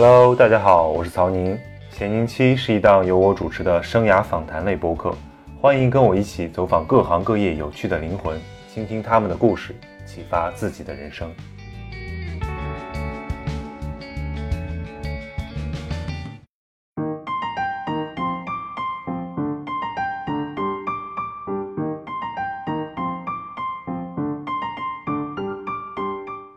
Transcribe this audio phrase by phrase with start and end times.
[0.00, 1.58] Hello，大家好，我是曹宁。
[1.90, 5.12] 闲宁期是一档由我主持的生涯访谈类播客，
[5.60, 8.40] 欢迎跟我一起走访各行各业有趣的灵魂，
[8.72, 9.74] 倾听他们的故事，
[10.06, 11.28] 启发自己的人生。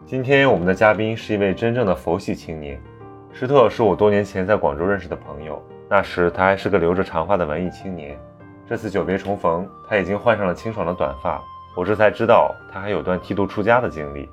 [0.06, 2.80] 今天我们的嘉宾是一位真正的佛系青年，
[3.42, 5.60] 施特是我多年前在广州认识的朋友，
[5.90, 8.16] 那时他还是个留着长发的文艺青年。
[8.70, 11.42] 这次久别重逢，他已经换上了清爽的短发，
[11.76, 14.30] 我这才知道他还有段剃度出家的经历。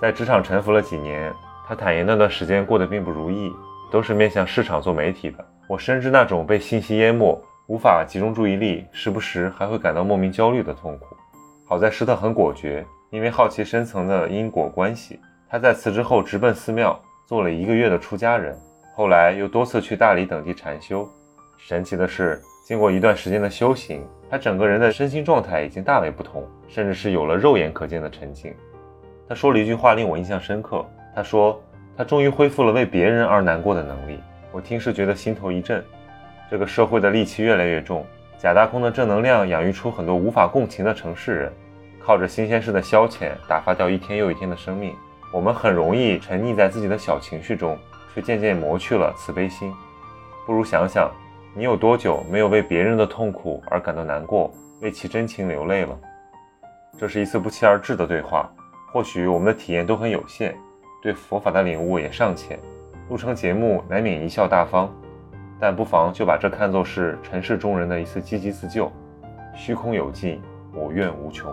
[0.00, 1.32] 在职场沉浮了几年，
[1.64, 3.54] 他坦言那段时间过得并不如意，
[3.88, 5.38] 都是面向市场做媒体的。
[5.68, 11.16] 我深知那种被信息淹没、无法集中注意力，时不时还会感到莫名焦虑的痛苦。
[11.64, 12.84] 好在施特很果决。
[13.10, 18.54] 因为好奇深层的因果关系，他在辞职后直奔寺庙做了一个月的出家人，
[18.94, 21.08] 后来又多次去大理等地禅修。
[21.56, 28.54] 神奇的是，经过一段时间的修行，他整个人的身心状态已经大为不同，甚至是有了肉眼可见的沉静。
[29.26, 31.58] 他说了一句话令我印象深刻，他说
[31.96, 34.20] 他终于恢复了为别人而难过的能力。
[34.52, 35.82] 我听时觉得心头一震，
[36.50, 38.04] 这个社会的戾气越来越重，
[38.38, 41.52] 假大空的正能量养育出很多无法共情的城市人。
[41.98, 44.94] 靠着新鲜事的消遣打发掉一天又一天的生命，
[45.34, 47.76] 我们很容易沉溺在自己的小情绪中，
[48.14, 49.74] 却渐渐磨去了慈悲心。
[50.46, 51.10] 不如想想，
[51.56, 55.98] 你有多久没有为别人的痛苦而感到难过，为其真情流泪了？
[56.96, 58.48] 这是一次不期而至的对话，
[58.92, 60.54] 或许我们的体验都很有限，
[61.02, 62.56] 对佛法的领悟也尚浅，
[63.08, 64.88] 录成节目难免贻笑大方，
[65.58, 68.88] 但不妨就把这看作是尘世中人的一次积极自救。
[69.52, 70.40] 虚空有尽，
[70.72, 71.52] 我愿无穷。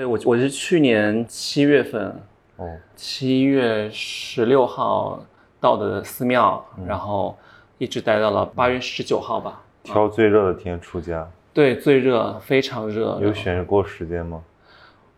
[0.00, 2.02] 对我，我是去年七月份，
[2.56, 2.66] 哦，
[2.96, 5.22] 七月十六号
[5.60, 7.36] 到的寺庙，然后
[7.76, 9.62] 一直待到了八月十九号吧。
[9.82, 11.28] 挑最热的天出家。
[11.52, 13.18] 对，最热，非常热。
[13.20, 14.42] 有选过时间吗？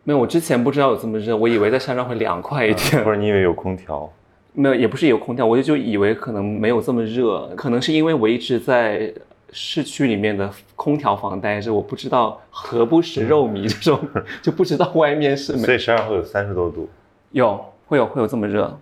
[0.02, 3.04] 没有，我之前不知道有这么热，我以为在山上会凉快一点。
[3.04, 4.12] 不是你以为有空调？
[4.52, 9.14] 没有，也不是有空调，我就就以为可能没有这么热，可能是因为我一直在。
[9.52, 14.00] 市区里面的空调房待着，我不知道何不食肉糜这种，
[14.42, 15.56] 就不知道外面是。
[15.58, 16.88] 所以山上会有三十多度，
[17.30, 18.76] 有会有会有这么热。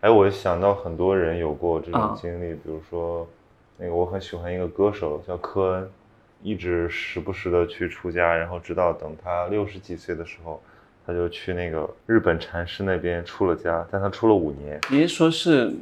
[0.00, 3.28] 哎，我想到很多人有过这种经历，比如说
[3.76, 5.90] 那个我很喜欢一个歌手叫科恩，
[6.42, 10.62] 一直时不时的去出家，然后直到等他六十几岁的时候，
[11.06, 14.80] 他就去那个日本禅师那边出了家，但他出了五年。
[14.90, 15.74] 你是说是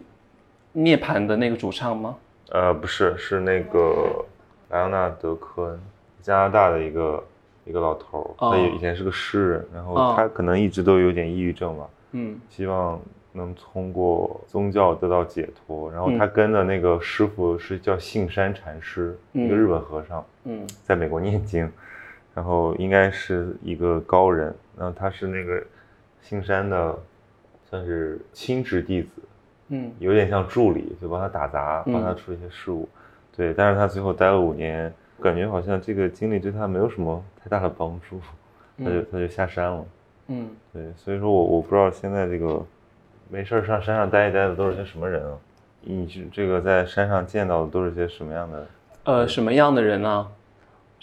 [0.72, 2.16] 涅槃的那个主唱吗？
[2.50, 4.24] 呃，不是，是那个
[4.70, 5.80] 莱昂纳德·科恩，
[6.20, 7.24] 加拿大的一个
[7.64, 13.00] 一个老头儿，他以前是个诗人，然后他可能一直都有点抑郁症吧，嗯，希望
[13.32, 21.68] 能通过宗教得到解脱，然后他跟的那个师傅是叫信山禅师，一个日本和尚，嗯，在美国念经，
[22.34, 25.62] 然后应该是一个高人，然后他是那个
[26.20, 26.98] 信山的，
[27.70, 29.08] 算是亲侄弟子。
[29.68, 32.88] 嗯，有点像助理，就帮他打杂，帮他处理一些事务。
[33.36, 38.20] 对，但是他最后待了五年，感觉好像这个经历对他没有什么太大的帮助，
[38.78, 39.84] 他就他就下山了。
[40.28, 42.64] 嗯，对，所以说我我不知道现在这个
[43.28, 45.36] 没事上山上待一待的都是些什么人啊？
[45.80, 48.66] 你是这个在山上见到的都是些什么样的？
[49.04, 50.28] 呃，什么样的人呢？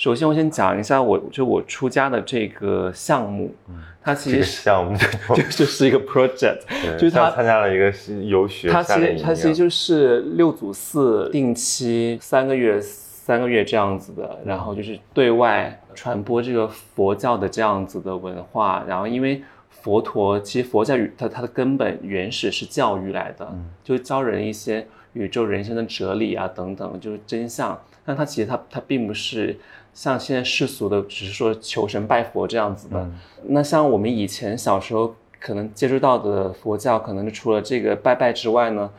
[0.01, 3.53] 首先，我先讲一下我就我出家的这个项目，
[4.01, 4.97] 它其实项目
[5.35, 6.57] 就 就是一个 project，
[6.97, 8.67] 就是他参加了一个游学。
[8.71, 18.83] 它其实它其实就是六祖寺定期三个月三个月这样子的，然后就是对外传播这个佛教的这样子的文化。
[18.87, 19.43] 然后因为
[19.81, 27.79] 佛陀其实佛教与它它的根本原始是教育来的，就教人一些宇宙人生的哲理啊等等，就是真相。
[28.05, 29.57] 但它其实它它并不是。
[29.93, 33.11] 像现在世俗的，只是说求神拜佛这样子的。
[33.43, 38.89] 那像我们以前小时候可能接触到的佛教，可能除了这个拜拜之外呢，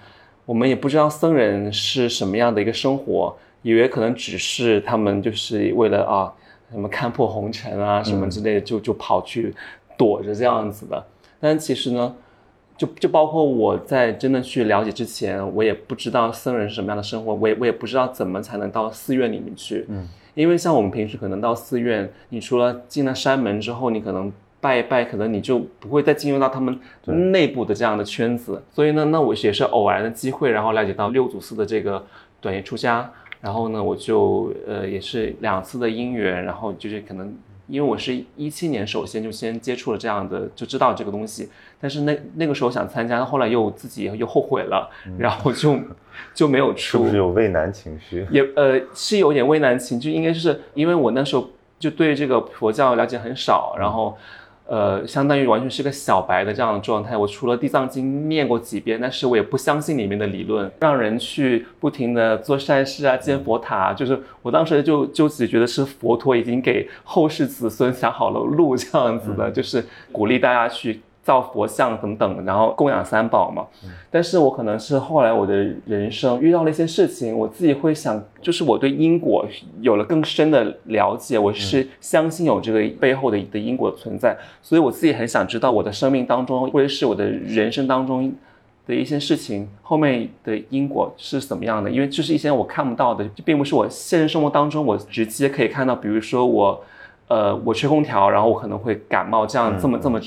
[0.44, 6.30] 我们也不知道僧人是什么样的一个生活，以为可能只是他们就是为了啊
[6.70, 9.54] 什么看破红尘啊什么之类的，就就跑去
[9.96, 11.04] 躲着这样子的。
[11.40, 12.14] 但其实呢，
[12.76, 19.86] 就就包括我在真的去了解之前，我也不知道僧人是什么样的生活，我也我也不知道怎么才能到寺院里面去。
[19.88, 20.08] 嗯。
[20.34, 26.80] 因为像我们平时可能到寺院，你除了进了山门之后，你可能拜一拜，可能你就不会再进入到他们
[27.32, 28.62] 内部的这样的圈子。
[28.70, 32.02] 所以呢，那我也是偶然的机会，然后了解到六祖寺的这个
[32.40, 33.12] 短夜出家
[33.42, 37.36] 然后呢，我就呃也是两次的姻缘，然后就是可能
[37.72, 41.48] 因为我是一七年首先就先接触了这样的，就知道这个东西，
[41.80, 45.78] 但是那那个时候想参加，后来又自己又后悔了，然后就
[46.34, 46.78] 就没有出。
[46.78, 48.26] 是不是有畏难情绪？
[48.30, 51.48] 也呃是有点畏难情绪，应该是因为我那时候
[51.78, 54.16] 就对这个佛教了解很少，然后。
[54.72, 57.14] 呃，相当于完全是个小白的这样的状态。
[57.14, 63.76] 我除了《地藏经》念过几遍，但是我也不相信里面的理论，让人去不停的做善事啊，建佛塔。
[63.76, 71.02] 啊就是我当时就就只觉得是佛陀已经给后世子孙想好了路这样子的，就是鼓励大家去。
[71.22, 73.64] 造佛像等等，然后供养三宝嘛。
[74.10, 75.54] 但是我可能是后来我的
[75.86, 79.46] 人生遇到了一些事情，我自己会想，就是我对因果
[79.80, 88.32] 有了更深的了解，我是相信有这个背后的的因果存在，所以我自己很想知道我的生命当中，或者是我的人生当中
[88.86, 96.84] 的一些事情后面的因果是怎么样的，因为这是一些我看不到的，并不是我现实生活当中我直接可以看到，比如说我，
[97.28, 100.20] 呃，我吹空调，然后我可能会感冒，这样这么这么。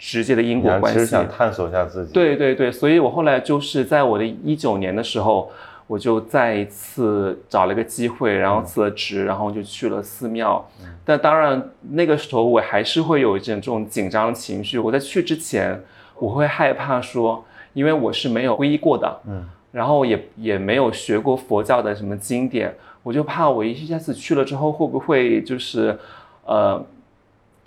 [0.00, 2.12] 直接的因果关系，想探索一下自己。
[2.14, 5.52] 对对对，所以我后来就是在我的一九年的时候，
[5.86, 10.66] 我就再一次找了个机会，然后辞了职，然后就去了寺庙。
[11.04, 14.78] 但当然那个时候我还是会有一种这种紧张情绪。
[14.78, 15.78] 我在去之前，
[16.18, 17.44] 我会害怕说，
[17.74, 25.98] 因为我是没有皈依过的，嗯，然后也也没有学过佛教的什么经典，我就怕我一下子去了之后会不会就是，
[26.46, 26.82] 呃。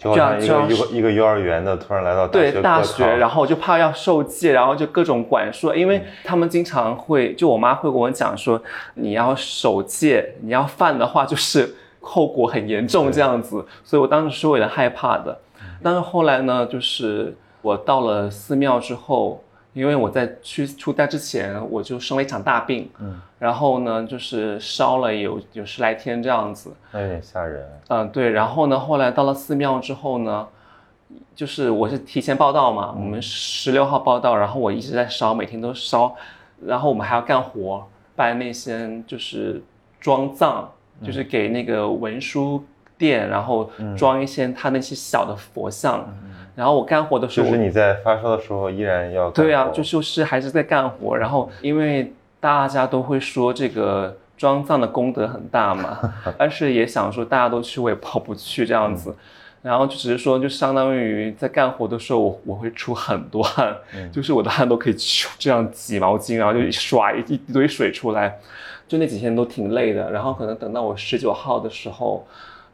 [0.04, 8.62] 就像一个一个一个幼儿园的突然来到对大学，然后就怕要受戒，然后就各种管束，因为他们经常会，就我妈会跟我讲说，
[8.96, 15.40] 你要守戒，你要犯的话就是后果很严重这样子，所以我当时是有点害怕的。
[15.82, 19.44] 但是后来呢，就是我到了寺庙之后。
[19.74, 27.68] 因为我在去出家之前，我就生了一场大病，嗯，然后呢，就是烧了有有十来天这样子，那有点吓人。
[27.88, 28.30] 嗯，对。
[28.30, 30.48] 然后呢，后来到了寺庙之后呢，
[31.36, 36.16] 就是我是提前报道嘛，我们十六号报道，然后我一直在烧，每天都烧，
[36.66, 39.64] 然后我们还要干活，办那些就是
[40.00, 40.69] 装葬，
[41.04, 42.64] 就是给那个文书
[43.04, 46.08] 店，然后装一些他那些小的佛像。
[46.56, 51.18] 然后我干活的时候，就是你在发烧的时候依然要对啊，就就是还是在干活。
[51.18, 56.00] 然后因为大家都会说这个装藏的功德很大嘛，
[56.38, 59.16] 但是也想说大家都去，我也跑不去这样子。
[59.64, 63.74] 然后就只是说，就相当于在干活的时候，我我会出很多汗，
[64.12, 64.96] 就是我的汗都可以
[65.40, 68.38] 这样挤毛巾，然后就刷一一堆水出来。
[68.88, 70.12] 就那几天都挺累的。
[70.12, 72.28] 然后可能等到我十九号的时候，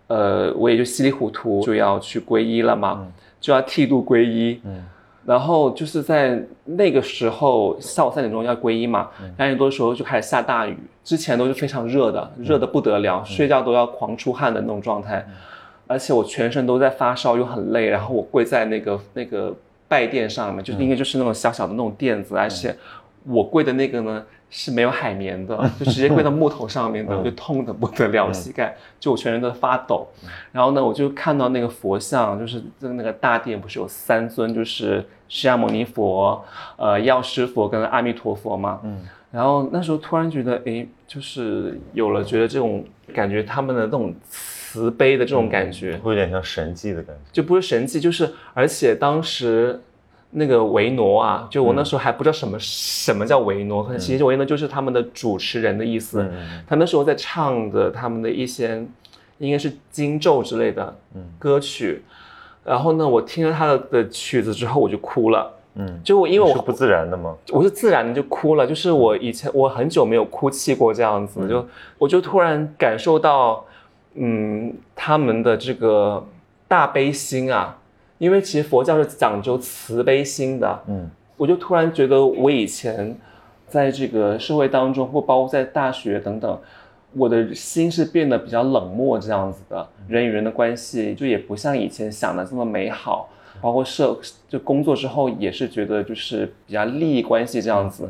[0.09, 3.07] 呃，我也就稀里糊涂就要去皈依了嘛。
[3.41, 4.83] 就要剃度皈依，嗯，
[5.25, 9.07] 然后就是在那个时候下午三点钟要皈依嘛，
[9.37, 15.25] 两点多的时候就开始下大雨，之前都是非常热的，热的不得了，睡觉都要狂出汗的那种状态，
[15.87, 19.55] 而且我全身都在发烧又很累，然后我跪在那个那个
[19.87, 22.75] 拜垫上面，就是应该就是那种小小的那种垫子，而且
[23.29, 24.25] 我跪的那个呢。
[24.51, 30.07] 是没有海绵的，就直接跪到木头上面的，就痛的不得了，膝盖就我全身都发抖。
[30.51, 36.43] 然后呢，我就看到那个佛像，就是在那个大殿，不是有三尊，就是释迦牟尼佛、
[36.77, 38.79] 呃药师佛跟阿弥陀佛嘛。
[38.83, 39.05] 嗯。
[39.29, 42.83] 然后那时候突然觉得，哎，就是有了觉得这种
[43.13, 47.21] 感觉，他们的那种慈悲的这种感觉，会有点像神迹的感觉。
[47.31, 49.79] 就不是神迹，就是而且当时。
[50.31, 56.29] 那个维诺啊，就我那时候还不知道什么什么叫维诺，可能其实维诺就是他们的主持人的意思。
[56.67, 58.85] 他那时候在唱的他们的一些，
[59.39, 60.95] 应该是经咒之类的
[61.39, 62.03] 歌曲。
[62.63, 65.51] 然后呢，我听了他的曲子之后，我就哭了。
[65.73, 67.35] 嗯，就我因为我是不自然的吗？
[67.49, 71.65] 我是自然的就哭了，就是我以前我很久没有哭泣过这样子，就
[71.97, 73.65] 我就突然感受到，
[74.13, 76.23] 嗯，他们的这个
[76.67, 77.77] 大悲心啊。
[78.19, 83.17] 因为其实佛教是讲究慈悲心的，嗯，我就突然觉得我以前
[83.67, 86.59] 在这个社会当中，或包括在大学等等，
[87.13, 93.29] 我的心是变得比较冷漠这样子的，人与人的关系就也不像以前想的这么美好，
[93.61, 98.09] 包括社就工作之后也是觉得就是比较利益关系这样子，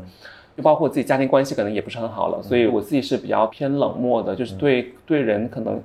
[0.58, 5.80] 就包括自己家庭关系可能也不是很好了，所以我自己是比较偏冷漠的，就是对对人可能。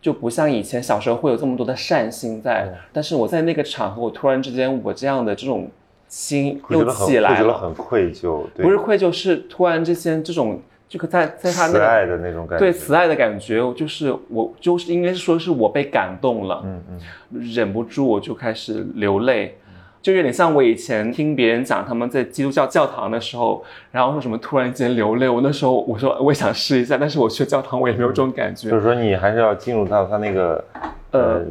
[0.00, 5.70] 就不像以前小时候会有这么多的善心在，但是我在那个场合，我突然之间我这样的这种
[6.08, 19.56] 心又起来了，觉得很愧疚，不是愧疚，是突然之间这种这个在在他那个慈爱的那种感觉，对慈爱的感觉，就是我就是应该是说是我被感动了，嗯嗯，忍不住我就开始流泪，
[20.02, 28.70] 就有点像我以前听别人讲他们在基督教教堂的时候，然后说什么突然间流泪，我那时候我说我也想试一下，但是我去教堂我也没有这种感觉。
[28.70, 30.64] 就是说你还是要进入到他那个
[31.10, 31.44] 呃呃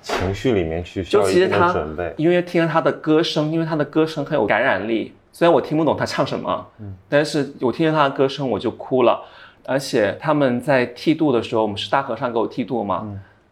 [0.00, 2.14] 情绪里面去，需要一定的就其实他准备。
[2.16, 9.20] 因为听了他的歌声，因为他的歌声很有感染力，虽然我听不懂他唱什么，嗯但是我听见他的歌声我就哭了。
[9.66, 13.06] 而且他们在剃度的时候，我们是大和尚给我剃度嘛，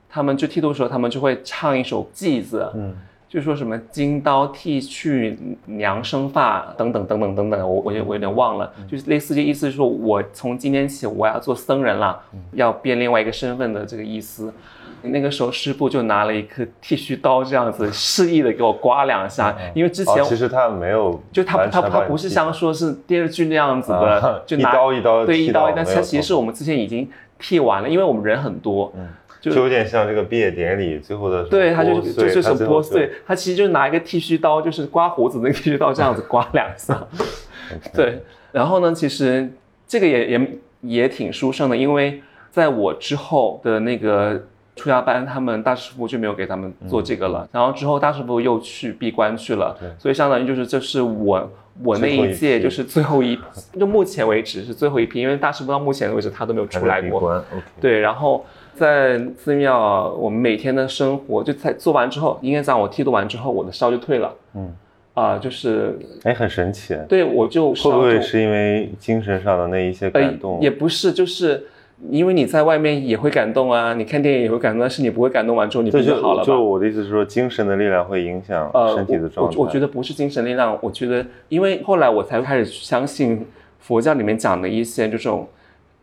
[0.08, 2.96] 他们就剃度的时候，他们就会唱一首偈子，嗯
[3.28, 12.18] 就说什么金刀剃去娘生发等等等等等等，我我有我有点忘了，就是类似这意思，是说我从今天起我要做僧人了，
[12.52, 14.52] 要变另外一个身份的这个意思。
[15.00, 27.08] 那个时候师傅就拿了一颗剃须刀，这样子示意的给我刮两下，因为之前哦，其实他没有就他他他不是像说是电视剧那样子啊的，就一拿刀一刀对一刀一刀，他其实是我们之前已经
[27.38, 28.92] 剃完了，因为我们人很多，
[29.40, 37.06] 就就有点像这个毕业典礼最后的对，他就就是他最后手剥碎，他其实就拿一个剃须刀，就是刮胡子那个剃须刀这样子刮两下。
[37.94, 39.50] 对，然后呢，其实
[39.86, 51.50] 这个也也也挺殊胜的，因为在我之后的那个出家班，他们大师傅就没有给他们做这个了，然后之后大师傅又去闭关去了，所以相当于就是这是我。
[51.84, 53.38] 我那一届就是最后一，
[53.78, 57.40] 就目前为止是最后一批，因为大师傅到目前为止他都没有出来过。
[57.80, 58.44] 对，然后
[58.78, 64.32] 在寺庙，我们每天的生活就在做完之后，应该讲我剃度完之后，我的烧就退了。
[64.54, 64.72] 嗯，
[65.14, 70.60] 啊、就是哎，很神奇，对我就会烧不会是因为精神上的那一些呃感动？
[70.60, 71.66] 也不是，就是
[72.08, 76.62] 因为你在外面也会感动啊，你看电影也会感动，但是你不会感动完之后你不这就就好了吧就？
[76.62, 79.56] 我的意思是说，精神的力量会影响呃，身体的状态。
[79.58, 83.44] 我我觉得不是精神力量，我觉得因为后来我才开始相信
[83.80, 85.48] 佛教里面讲的一些这种，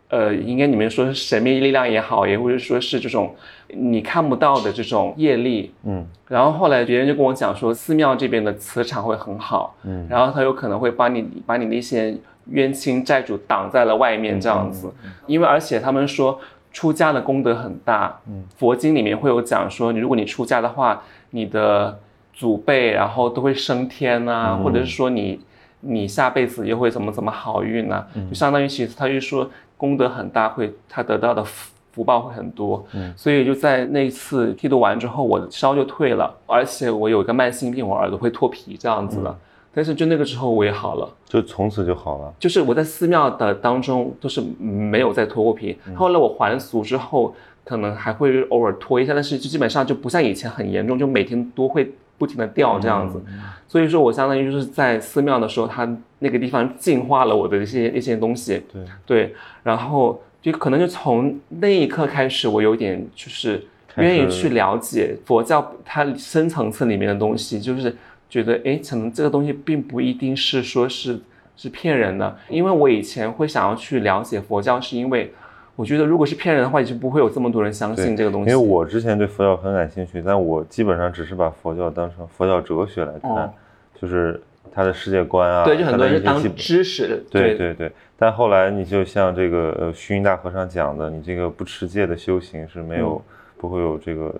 [0.09, 3.35] 呃，应该你们说是神秘力量也好，也或者说是这种
[3.69, 5.73] 你看不到的这种业力。
[5.83, 6.05] 嗯。
[6.27, 10.07] 然后后来别人就跟我讲说，寺庙这边的磁场会很好，嗯。
[10.09, 12.15] 然后他有可能会把你把你那些
[12.51, 14.93] 冤亲债主挡在了外面这样子，
[15.25, 16.39] 因为而且他们说
[16.71, 18.43] 出家的功德很大，嗯。
[18.57, 21.99] 佛经里面会有讲说，你如果你出家的话，你的
[22.31, 24.63] 祖辈然后都会升天啊，嗯。
[24.63, 25.39] 或者是说你
[25.81, 28.29] 你下辈子又会怎么怎么好运啊，嗯。
[28.29, 33.13] 就相当于其实他就说功德很大，会他得到的福福报会很多，嗯。
[33.15, 39.23] 所以就在那次剃度完之后，我的烧就退了，而且我有一个慢性病，我耳朵会脱皮这样子嗯。
[39.23, 39.37] 的，
[39.73, 41.09] 但是就那个时候我也好了。
[41.25, 42.33] 就从此就好了。
[42.39, 53.21] 就是我在寺庙的当中都是没有再脱过皮，后来我还俗之后，可能还会偶尔脱一下，但是就基本上就不像以前很严重，就每天都会不停的掉这样子。
[53.67, 55.87] 所以说我相当于就是在寺庙的时候，它
[56.19, 63.65] 那个地方净化了我的一些一些东西，对，对，然后就可能就从那一刻开始，我有点就是
[63.97, 67.95] 愿意去了解佛教它深层次里面的东西，就是
[68.29, 71.19] 觉得诶，可能这个东西并不一定是说是
[71.57, 75.33] 是骗人的，因为我以前会想要去了解佛教，是因为
[75.75, 78.51] 我觉得如果是骗人的话，也就不会有这么多人相信这个东西。
[78.51, 83.53] 因为我之前对佛教很感兴趣，但我基本上只是把佛教当成佛教哲学来看，哦
[83.99, 84.41] 就是
[84.73, 93.21] 它的世界观啊，对，就很多人是当知识，对对对，但后来你就像这个呃虚云大和尚讲的，你这个不持戒的修行是没有、
[93.57, 94.35] 不会有这个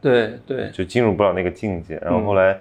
[0.00, 2.00] 对对就进入不了那个境界。
[2.04, 2.58] 然后后来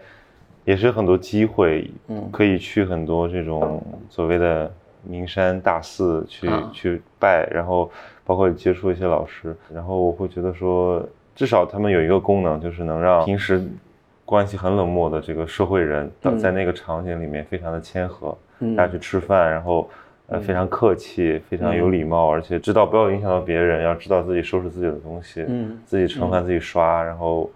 [0.66, 4.72] 也是很多机会，嗯可以去很多这种所谓的
[5.04, 6.70] 名山大寺去、啊。
[6.74, 7.90] 去拜，然后
[8.26, 11.04] 包括接触一些老师，然后我会觉得说，
[11.36, 13.62] 至少他们有一个功能，就是能让平时
[14.26, 16.40] 关系很冷漠的这个社会人，到嗯。
[16.40, 18.76] 在那个场景里面非常的谦和，嗯。
[18.76, 19.90] 大家去吃饭，然后。
[20.32, 25.82] 呃，非常客气，非常有礼貌，而且知道不要影响到别人，要知道自己收拾自己的东西，嗯。
[25.88, 27.50] 自己盛饭自己刷，然后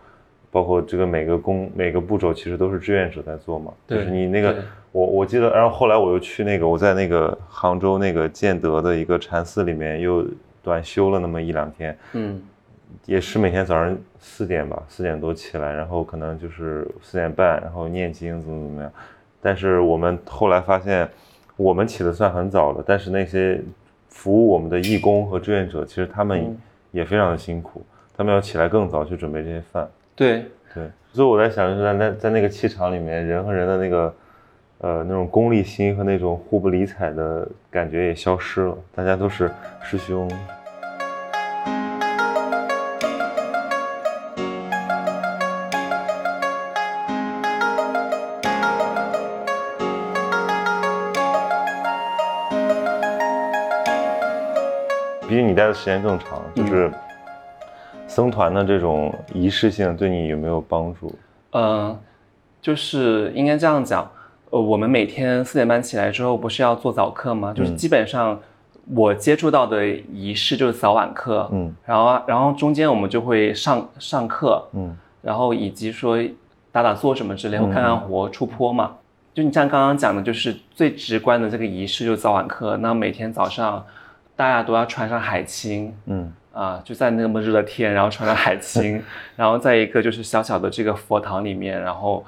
[0.53, 4.55] 包括这个每个工每个步骤其实都是志愿者在做嘛，就是你那个
[4.91, 10.23] 我我记得，然后后来我又去那个我在那个杭州那个建德的一个禅寺里面又
[10.61, 12.39] 短休了那么一两天，嗯
[13.07, 18.91] 也是每天早上四点吧，四点多起来，然后可能就是四点半，然后念经怎么怎么样。
[19.41, 21.09] 但是我们后来发现，
[21.57, 23.59] 我们起的算很早了，但是那些
[24.09, 26.57] 服务我们的义工和志愿者，其实他们嗯
[26.91, 27.83] 也非常的辛苦，
[28.15, 29.89] 他们要起来更早去准备这些饭。
[30.15, 30.45] 对。
[30.75, 34.15] 对，所以我在想，就是在那在那个气场里面，人和人的那个
[34.79, 39.51] 呃那种功利心和那种互不理睬的感觉也消失了，大家都是
[39.83, 40.27] 师兄。
[55.27, 56.91] 毕竟你待的时间更长，就是
[58.13, 61.13] 僧团的这种仪式性对你有没有帮助？
[61.51, 61.97] 嗯，
[62.61, 64.07] 就是应该这样讲，
[64.51, 67.51] 呃，我们每天四点半起来之后，不是要做早课吗？
[67.55, 68.39] 就是基本上
[68.93, 76.17] 我接触到的仪式就是早晚课，嗯然后然后中间我们就会上上课，嗯然后以及说
[76.71, 78.91] 打打坐什么之类，或看看活、出坡嘛。
[79.33, 82.77] 就你像刚刚讲的，就是最直观的这个仪式就是早晚课。
[82.77, 83.83] 那每天早上
[84.35, 89.01] 大家都要穿上海青嗯啊、就在那么热的天，然后穿着海青，
[89.35, 92.23] 然后在一个就是小小的这个佛堂里面，然后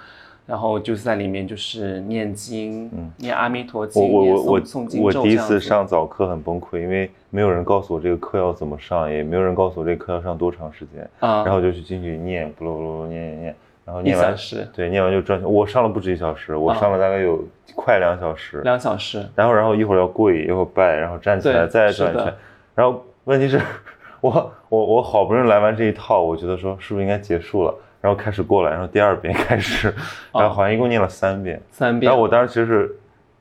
[0.48, 4.62] 然后就是在里面就是念经，念阿弥陀经，我我我我
[5.04, 13.56] 我第一次上早课很崩溃，因为没有人告诉我这个课要怎么上，也没有人告诉我这个课要上多长时间，啊，然后就去进去念，不噜不噜念念念，
[13.86, 15.48] 然后一念完小时对，念完就转圈。
[15.48, 17.44] 我上了不止一小时，我啊上了大概有
[17.76, 18.62] 快两小时。
[18.62, 22.34] 两小时，然后，然后一会儿要跪，一会儿拜，然后站起来再转圈。
[22.74, 23.60] 然后问题是，
[24.26, 27.74] 我我我好不容易来完这一套，我觉得说是不是应该结束了？
[28.02, 29.94] 然后开始过来，然后第二遍 开始，
[30.34, 31.62] 然后好像一共念了三遍。
[31.72, 32.96] 三遍然后，我当时其实是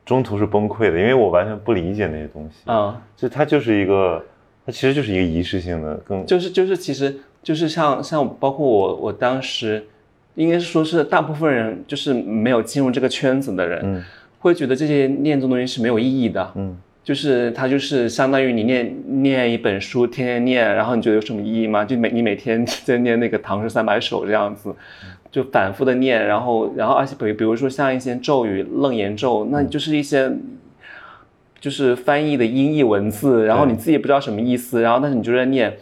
[0.05, 2.63] 中途是崩溃的，因为我完全不理解那些东西。
[2.67, 2.95] 嗯。
[3.15, 4.23] 就它就是一个，
[4.65, 9.85] 它其实就是一个仪式性的，更就是就是，其实就是像像包括我，我当时
[10.35, 14.03] 应该是说是大部分人就是没有进入这个圈子的人，嗯
[14.39, 18.93] 会觉得这些念这东西是没有意义的，嗯就是它就是相当于你念
[19.23, 21.85] 念一本书，天天念，然后你觉得有什么意义吗？
[21.85, 24.75] 就每你每天 在念那个唐诗三百首这样子，
[25.31, 30.29] 就反复的念，然后然后而且比比如说像一些咒语、楞严咒，那就是一些。
[31.57, 35.75] 就是翻译的音译文字，然后你自己也不知道什么意思，然后但是你就在念，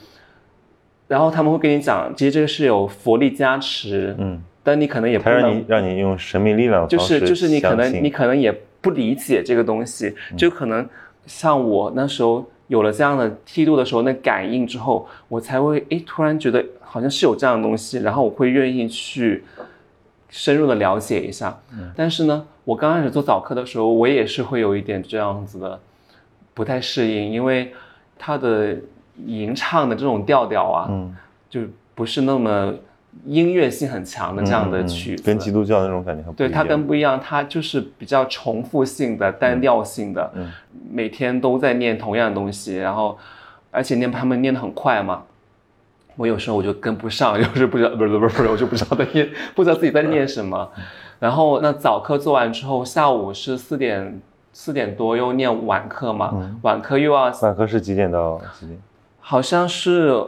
[1.09, 8.49] 然后他们会跟你讲，其实这个是有佛力加持，嗯，但你可能也不它让你让你用神秘力量的就是就是你可能你可能也
[8.79, 10.87] 不理解这个东西，就可能
[11.25, 19.43] 像我那时候有了这样的梯度的时候，那感应之后，我才会诶突然觉得好像是有这样的东西，然后我会愿意去
[20.29, 21.57] 深入的了解一下。
[21.95, 25.79] 但是呢，我刚开始做早课的时候，我也是会有一点这样子的
[26.53, 27.73] 不太适应，因为
[28.17, 28.77] 它的
[29.25, 31.15] 吟唱的这种调调啊，嗯
[31.49, 31.61] 就
[31.93, 32.73] 不是那么
[33.25, 40.51] 音乐性很强的这样的嗯嗯曲子，跟基督教那种感觉很不对它一样跟不一样，它就是比较重复性的、单调性的，嗯。
[40.91, 43.17] 每天都在念同样的东西，然后
[43.71, 45.23] 而且念他们念得很快嘛，
[46.15, 50.69] 我有时候我就跟不上，有时候不知道不是不是不是，我就不知道在念，不知道自己在念什么。
[51.19, 54.21] 然后那早课做完之后，下午是四点
[54.51, 56.59] 四点多又念晚课嘛，嗯。
[56.61, 58.77] 晚课又要晚课是几点到几点？
[59.19, 60.21] 好像是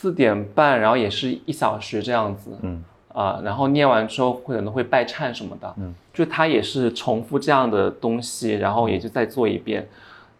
[0.00, 2.50] 四点半，然后也是一小时这样子。
[2.62, 2.82] 嗯
[3.12, 9.86] 啊、然后念完之后可能会拜忏什么的，嗯，就他也是重复这样的东西，然后也就再做一遍。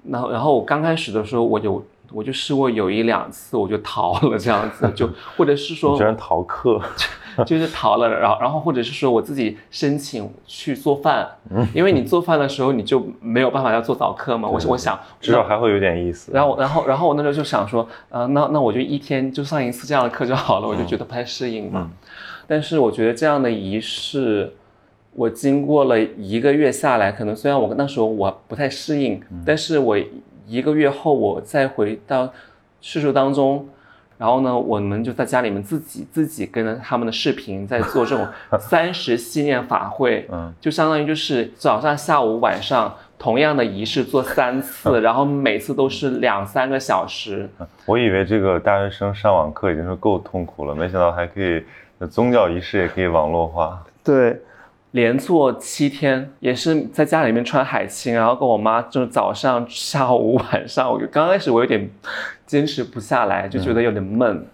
[0.08, 6.80] 然后，然后我刚开始的时候，我有我就试过有一两次我就逃了这样子，就或者是说你居然逃课？
[7.46, 11.28] 就是逃了，然后然后或者是说我自己申请去做饭，
[11.74, 16.32] 因为你做饭的时候你就没有办法要做早课嘛，我我想至少还会有点意思。
[16.32, 21.90] 然后，然后，然后我那时候就想说，呃，那那我就一天就上一次这样的课就好了，我就觉得不太适应嘛。
[22.46, 24.52] 但是我觉得这样的仪式，
[25.14, 29.96] 我经过了一个月下来，可能虽然我那时候我不太适应，但是我
[30.46, 32.32] 一个月后我再回到
[32.80, 33.68] 世俗当中，
[34.20, 38.28] 然后呢，我们就在家里面自己自己跟着他们的视频在做这种
[38.60, 47.48] 三十系念法会，嗯，就相当于就是早上、下午、晚上同样的仪式做三次， 然后每次都是两三个小时。
[47.86, 51.64] 我以为这个大学生上网课已经是够痛苦了，没想到还可以
[52.10, 53.82] 宗教仪式也可以网络化。
[54.04, 54.38] 对，
[54.90, 60.92] 连做七天，也是在家里面穿海青，然后跟我妈就是早上、下午、晚上。
[60.92, 61.88] 我就刚开始我有点
[62.50, 64.44] 坚持不下来，就觉得有点闷，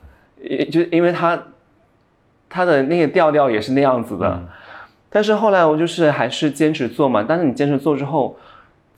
[0.43, 1.45] 也就因为他
[2.47, 4.39] 他的那个调调也是那样子的。
[5.09, 8.37] 但是后来我就是还是坚持做嘛，但是你坚持做之后，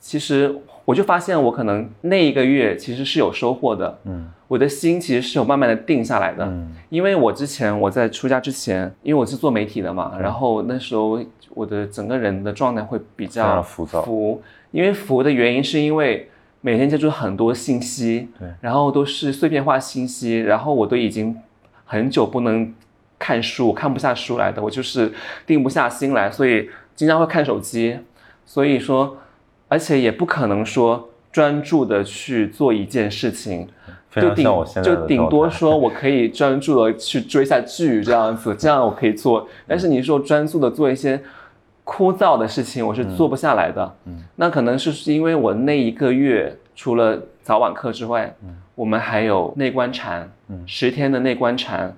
[0.01, 4.29] 其实我就发现我可能那一个月其实是有收获的，嗯。
[4.49, 6.43] 我的心其实是有慢慢的定下来的。
[6.43, 6.75] 嗯。
[6.89, 11.17] 因为我之前我在出家之前，因为我是做媒体的嘛，然后那时候
[11.53, 14.01] 我的整个人的状态会比较浮躁。
[14.01, 16.29] 浮，因为浮的原因是因为
[16.61, 21.35] 每天接触很多信息，对，然后都是碎片化信息，然后我都已经
[21.85, 22.73] 很久不能
[23.17, 25.11] 看书，看不下书来的，我就是
[25.45, 27.99] 定不下心来，所以经常会看手机，
[28.45, 29.17] 所以说，
[29.67, 33.67] 而且也不可能说专注的去做一件事情。
[34.11, 34.43] 就顶
[34.83, 39.47] 就顶多说我可以专注的去追下剧这样子，这样我可以做。
[39.67, 41.21] 但是你说专注的做一些
[41.89, 43.95] 枯燥的事情，我是做不下来的。
[44.05, 51.91] 嗯那可能是因为我那一个月除了早晚课之外，嗯我们还有内观禅，嗯十天的内观禅，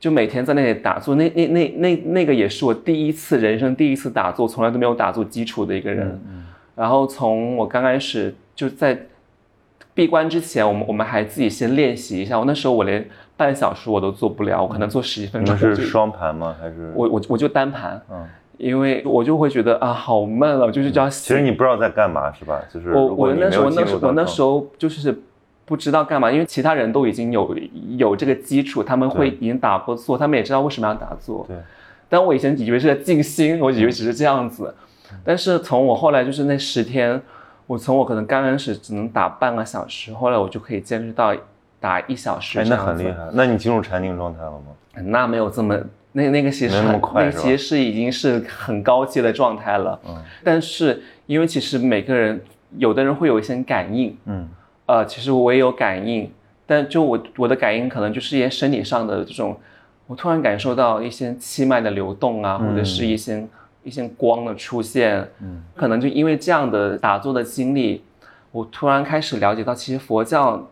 [0.00, 6.08] 就每天在那里打坐，那那那那那个也是我第一次人生第一次打坐，从来都没有打坐基础的一个人。
[6.26, 8.98] 嗯然后从我刚开始就在
[9.94, 12.38] 闭关之前，我们我们还自己先练习一下。
[12.38, 15.56] 我那时候我连半小时我都做不了，我可能做十几分钟。
[15.56, 16.56] 你们是双盘吗？
[16.60, 18.02] 还是我我我就单盘？
[18.10, 18.28] 嗯，
[18.58, 21.08] 因为我就会觉得啊好闷了，就是叫。
[21.08, 22.60] 其实你不知道在干嘛是吧？
[22.72, 25.22] 就是我我那时候那时候我那时候就是
[25.64, 27.56] 不知道干嘛，因为其他人都已经有
[27.96, 31.44] 有这个基础，他们会已经打过坐，他们也知道为什么要打坐。
[31.48, 31.56] 对。
[32.08, 34.74] 但我以前以为是在静心，我以为只是这样子。
[35.24, 37.20] 但是从我后来就是那十天，
[37.66, 41.34] 我从我可能刚开始只能打半个小时，后来我就可以坚持到
[41.80, 42.60] 打一小时。
[42.60, 43.18] 哎，那很厉害。
[43.32, 45.02] 那你进入禅定状态了吗？
[45.04, 45.76] 那没有这么
[46.16, 46.82] 那那个其实
[47.14, 50.00] 那其实是已经是很高阶的状态了。
[50.08, 50.16] 嗯。
[50.42, 52.40] 但是因为其实每个人
[52.78, 54.16] 有的人会有一些感应。
[54.24, 54.48] 嗯。
[54.86, 56.30] 呃，其实我也有感应，
[56.66, 59.56] 但就我我的感应可能就是一些身体上的这种，
[60.06, 63.46] 我突然感受到一些气脉的流动啊，或者是一些。
[63.86, 68.02] 一些光的出现，嗯，可能就因为这样的打坐的经历，
[68.50, 70.68] 我突然开始了解到，其实佛教，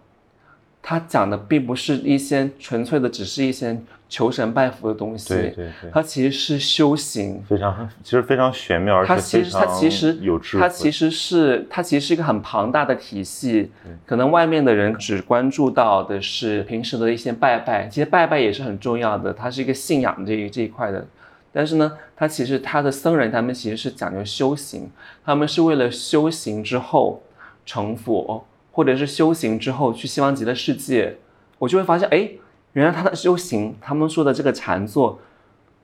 [0.86, 3.74] 它讲的并不是一些纯粹的，只是一些
[4.06, 13.72] 求神拜佛的东西，对对对，它其实是修行，非常其实非常玄妙，而且它其实它其实有智，它其实是它其实是一个很庞大的体系，
[14.04, 21.06] 可能外面的人只关注到的是平时的一些拜拜，其实拜拜也是很重要的，它是一个信仰这一这一块的。
[21.50, 24.90] 但是呢，他其实他的僧人，他们其实是讲究修行，
[25.24, 27.22] 他们是为了修行之后
[27.64, 31.16] 成佛，或者是修行之后去西方极乐世界。
[31.58, 32.28] 我就会发现，哎，
[32.72, 35.18] 原来他的修行，他们说的这个禅坐，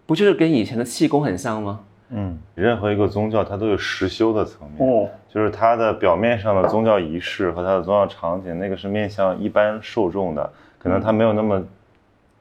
[0.05, 1.81] 不就是跟以前的气功很像吗？
[2.11, 11.65] 嗯，任何一个宗教它都有实修的层面，哦，就是它的表面上的宗教仪式和它的宗教场景，那个是面向一般受众的，可能他没有那么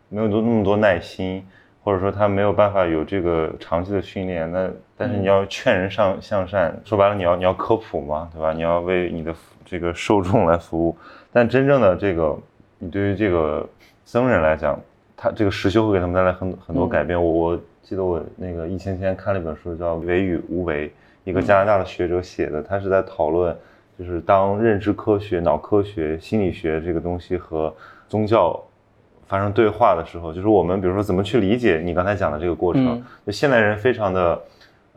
[0.09, 1.45] 没有多那么多耐心。
[1.81, 8.51] 或者说他没有办法有这个长期的训练，那但是你要劝人上向善，说白了你要你要科普嘛，对吧？
[8.51, 9.33] 你要为你的
[9.63, 10.93] 这个受众来服务。
[11.31, 12.37] 但真正的这个，
[12.79, 13.65] 你对于这个
[14.03, 14.77] 僧人来讲，
[15.15, 17.17] 他这个实修会给他们带来很很多改变。
[17.17, 20.89] 我我记得我那个疫情前看了一本书，叫《为与无为》，
[21.23, 23.55] 一个加拿大的学者写的，他是在讨论，
[23.97, 27.73] 就是当认知科学、脑科学、心理学这个东西和
[28.09, 28.61] 宗教。
[29.27, 32.99] 发生对话的时候，就是我们比如说怎么去理解你刚才讲的这个过程。
[33.23, 34.41] 就现代人非常的，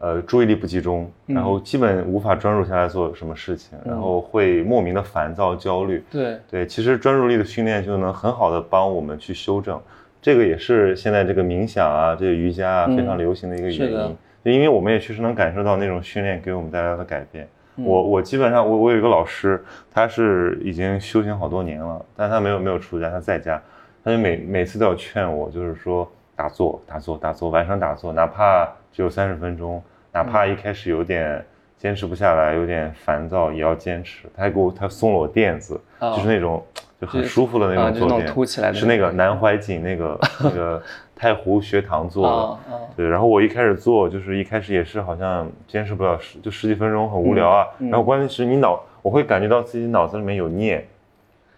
[0.03, 6.03] 呃，注意力不集中，然后基本无法专注下来做什么事情，然后会莫名的烦躁、焦虑。
[6.11, 9.81] 对对，其实专注力的训练就能很好的帮我们去修正。
[10.21, 14.17] 这个也是现在这个冥想啊，这个瑜伽啊非常流行的一个原因。
[14.45, 17.49] 就因为我们也确实能感受到那种训练给我们带来的改变。
[17.77, 23.63] 我我基本上我我有一个老师，他是已经修行好多年了，但他没有没有出家，他在家。
[24.05, 29.81] 他就每每次都要劝我，就是说打坐、打坐、打坐，晚上打坐，哪怕只有三十分钟，
[30.13, 31.45] 哪怕一开始有点
[31.79, 34.29] 坚持不下来，有点烦躁，也要坚持。
[34.37, 36.65] 他还给我他送了我垫子，就是那种
[37.01, 38.29] 就很舒服的那种坐垫，
[38.75, 40.83] 是那个南怀瑾那个 那个
[41.17, 42.77] 太湖学堂做的。
[42.97, 47.67] 对，然后我一开始做，就是一开始也是好像坚持不了十就十几分钟，很无聊啊。
[47.79, 50.87] 然后关键是你脑，我会感觉到自己脑子里面有念。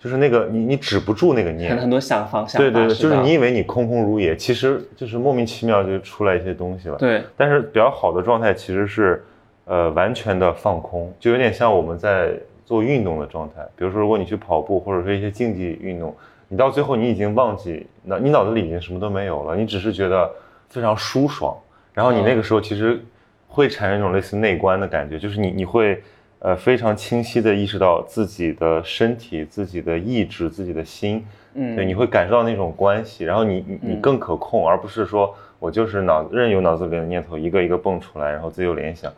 [0.05, 2.61] 就是那个你你止不住那个念，很多想方向。
[2.61, 6.97] 对对对，就是你以为你空空如也，其实就是莫名其妙就出来一些东西了。
[6.99, 9.25] 对，但是比较好的状态其实是，
[9.65, 12.35] 呃，完全的放空，就有点像我们在
[12.67, 13.63] 做运动的状态。
[13.75, 16.15] 比如说，如果你去跑步，或者说一些竞技运动，
[16.49, 20.31] 你到最后你已经忘记，脑你脑子里已经什么都没有了，你只是觉得
[20.69, 21.57] 非常舒爽。
[21.95, 23.03] 然后你那个时候其实
[23.49, 26.03] 会产生一种类似内观的感觉，就是你你会。
[26.45, 39.11] 呃，非常清晰的意识到自己的身体、自己的意志、自己的心，嗯，对，你会感受到那种关系，然后你你你更可控，而不是说我就是脑任由脑子里的念头一个一个蹦出来，然后自由联想，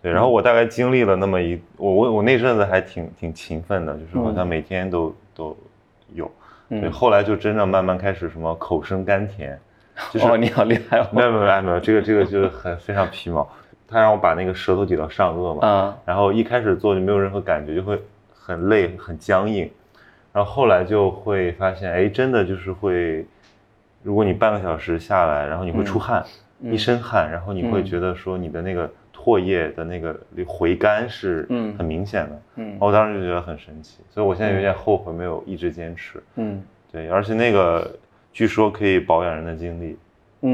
[0.00, 5.54] 对，然后我大概经历了那么一，我我我那阵子还挺挺勤奋的，就是好像每天都都
[6.14, 6.30] 有，
[6.70, 9.60] 对，后来就真正慢慢开始什么口生甘甜，
[10.22, 13.46] 哦，你好厉害哦，没有没有没有，这个这个就是很非常皮毛。
[13.90, 18.00] 他让我把那个舌头抵到上颚嘛，嗯，然后一开始做就没有任何感觉，就会
[18.32, 19.68] 很累很僵硬，
[20.32, 23.26] 然后后来就会发现，哎，真的就是会，
[24.02, 26.24] 如果你半个小时下来，然后你会出汗，
[26.62, 37.90] 一身汗，然后你会觉得说你的那个唾液的那个回甘是很明显的，嗯，我当时就觉得很神奇，所以我现在有点后悔没有一直坚持，嗯，对，而且那个
[38.32, 39.98] 据说可以保养人的精力。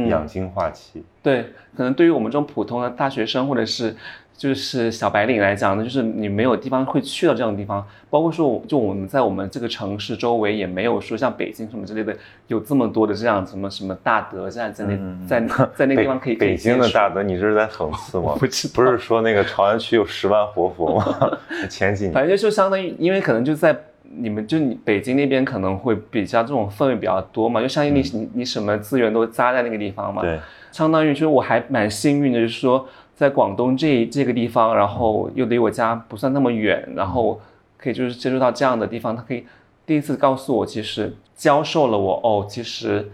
[0.08, 3.94] 养精化气，对，可能对于我们这种普通的大学生或者是
[4.36, 12.14] 就是小白领来讲呢，就是你没有地方会去到这样的地方，包括说，就我们在我们这个城市周围也没有说像北京什么之类的
[12.48, 15.40] 有这么多的这样什么什么大德在在那在
[15.74, 18.34] 在那个地方可以北京的大德，你这是在讽刺吗？
[18.40, 21.38] 不是不是说那个朝阳区有十万活佛吗？
[21.70, 22.12] 前几年。
[22.12, 23.74] 反正就相当于，因为可能就在
[24.18, 30.38] 你们就你北京那边可能会比较这种氛围比较多嘛，就相当于你你你什么资源都扎在那个地方嘛，对，
[30.72, 32.86] 相当于就是我还蛮幸运的，就是说。
[33.16, 37.40] 在广东这这个地方，然后又离我家不算那么远，然后
[37.78, 39.42] 可以就是接触到这样的地方，他可以
[39.86, 43.08] 第一次告诉我，其实教授了我哦，其实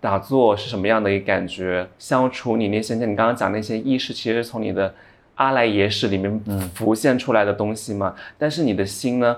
[0.00, 4.92] 打坐是什么样的一个感觉，消除你那些像你刚刚讲那些意识，其实从你的
[5.36, 6.40] 阿赖耶识里面
[6.74, 8.12] 浮现出来的东西嘛。
[8.36, 9.36] 但是你的心呢，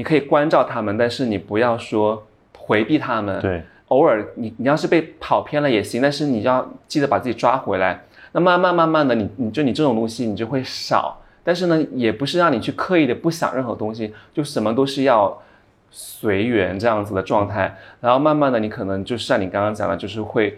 [0.00, 3.38] 你可以关照他们，但是你不要说回避他们。
[3.42, 8.02] 对，偶尔你你要是被跑偏了也行，但是你要记得把自己抓回来。
[8.32, 15.38] 那慢慢慢慢的，你你就你这种东西你就会少，但是呢，也不是让你去刻意的不想任何东西，就什么都是要
[15.90, 17.76] 随缘这样子的状态。
[18.00, 20.56] 然后慢慢的，你可能就像你刚刚讲的，就是会，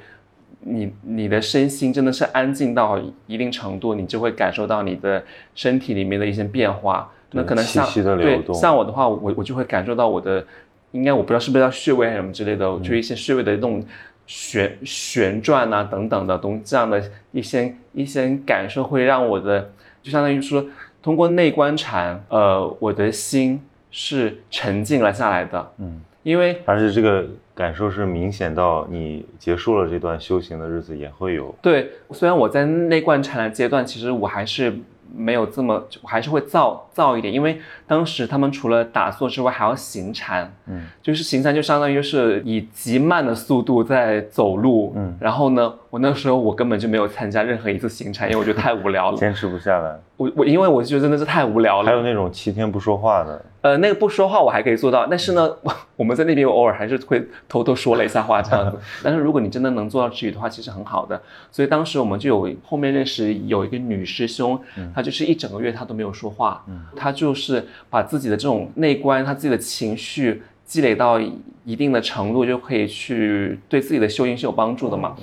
[0.61, 5.25] 你你的身心真的是安静到一定程度，你就会感受到你的
[5.57, 7.11] 身体里面的一些变化。
[7.33, 10.45] 那可能像对像我的话，我我就会感受到我的，
[10.93, 13.85] 应该我不知道是不是叫穴位还是什么之类的，就一些穴位的那种。
[14.25, 20.65] 旋旋转啊等等的东这样的一些一些感受会让我的就相当于说
[21.03, 31.53] 通过内观禅，呃，我的心是沉静了下来的，嗯，因为而且这个感受是明显到你结束了这段修行的日子也会有。
[31.61, 34.73] 对，虽然我在内观禅的阶段，其实我还是。
[35.15, 49.99] 没有这么，还是会燥燥一点，因为当时他们除了打坐之外，还要行禅，嗯，就是行禅就相当于是以极慢的速度在走路，嗯，然后呢，我那时候我根本就没有参加任何一次行禅，因为我觉得太无聊了，坚持不下来。
[50.23, 51.87] 我我因为我觉得真的是太无聊了。
[51.87, 53.45] 还有那种七天不说话的。
[53.63, 55.51] 呃，那个不说话我还可以做到，但是呢，
[55.97, 58.79] 我们在那边偶尔还是会偷偷说了一下话这样子。
[59.03, 61.21] 但是如果你真的能做到止语的话，其实很好的。
[61.51, 64.59] 所以当时我们就有后面认识有一个女师兄，
[64.95, 66.65] 她就是一整个月她都没有说话，
[66.97, 71.21] 她就是把自己的这种内观，她自己的情绪积累到
[71.65, 75.15] 一定的程度，就可以去对自己的修行是有帮助的嘛。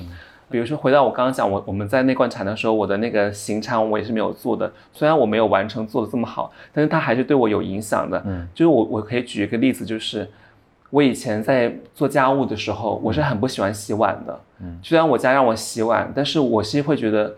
[0.50, 4.72] 比如说，回到我刚刚讲，我我们在内观禅的时候，我的那个行禅我也是没有做的。
[4.92, 8.22] 虽然我没有完成做的这么好，但是它还是对我有影响的。
[8.26, 10.28] 嗯，就是我我可以举一个例子，就是
[10.90, 14.40] 我以前在做家务的时候，我是很不喜欢洗碗的。
[14.62, 17.36] 嗯，虽然我家让我洗碗，但是我是会觉得，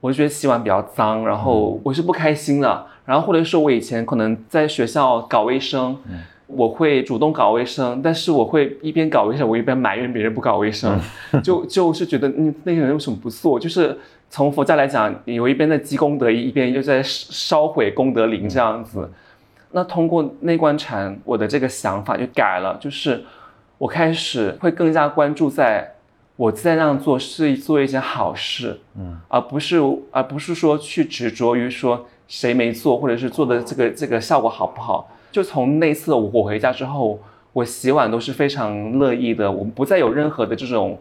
[0.00, 2.86] 我就觉得洗碗比较脏，然后我是不开心的。
[3.04, 5.96] 然后或者说我以前可能在学校搞卫生。
[6.08, 6.20] 嗯。
[6.46, 10.98] 我会主动搞卫生，但是我会一边搞卫生，我一边埋怨别人不搞卫生，
[11.42, 13.58] 就就是觉得嗯那个人为什么不做？
[13.58, 13.98] 就是
[14.30, 19.10] 从佛教来讲，有一边在积功德，一边又在烧毁功德林这样子。
[19.72, 23.24] 那通过内观禅，我的这个想法就改了，就是
[23.78, 25.94] 我开始会更加关注在
[26.36, 29.80] 我在那样做是做一件好事，嗯，而不是
[30.12, 35.10] 而不是说去执着于说谁没做，或者是做的这个这个效果好不好。
[35.36, 37.20] 就从那次我回家之后，
[37.52, 40.98] 我洗碗都是非常乐意的，我不再有任何的这种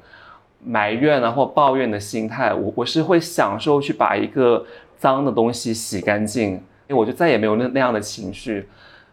[0.62, 4.66] 埋怨啊或抱怨的心态，我我是会享受去把一个
[4.98, 8.68] 脏的东西洗干净，因为我就再也没有那那样的情绪。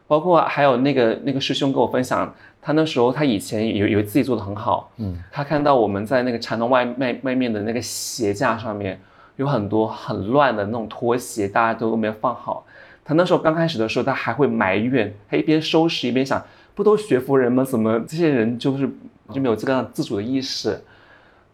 [0.09, 9.01] 包括还有那个那个师兄跟我分享，他那时候他以前以以为自己做的很好，嗯，他看到我们在那个禅堂外卖外面的那个鞋架上面
[9.37, 12.67] 有很多很乱的那种拖鞋，大家都没有放好。
[13.05, 16.41] 他那时候刚开始的时候，他还会埋怨，他一边收拾一边想，
[16.73, 17.65] 不都学佛人吗？
[17.65, 18.88] 怎么这些人就是
[19.33, 20.81] 就没有这个自主的意识？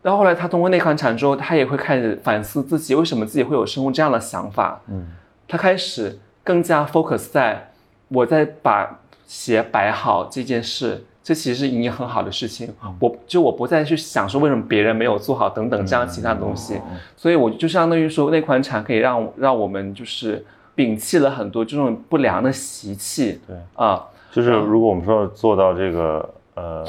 [0.03, 4.81] 到后来他通过内观禅之后，他也会开始反思自己为什么自己会有生出这样的想法。
[4.89, 5.07] 嗯，
[5.49, 7.73] 他开始更加 focus 在
[8.09, 12.73] 我在把鞋摆好这件事，这其实是一件很好的事情。
[13.01, 16.79] 我就我不再去想说为什么别人没有做好等等这样其他的东西，
[17.17, 20.45] 所以我就相当于说内观禅可以让让我们就是。
[20.79, 26.87] 摒弃了很多这种不良的习气，对啊，就是如果我们说做到这个呃，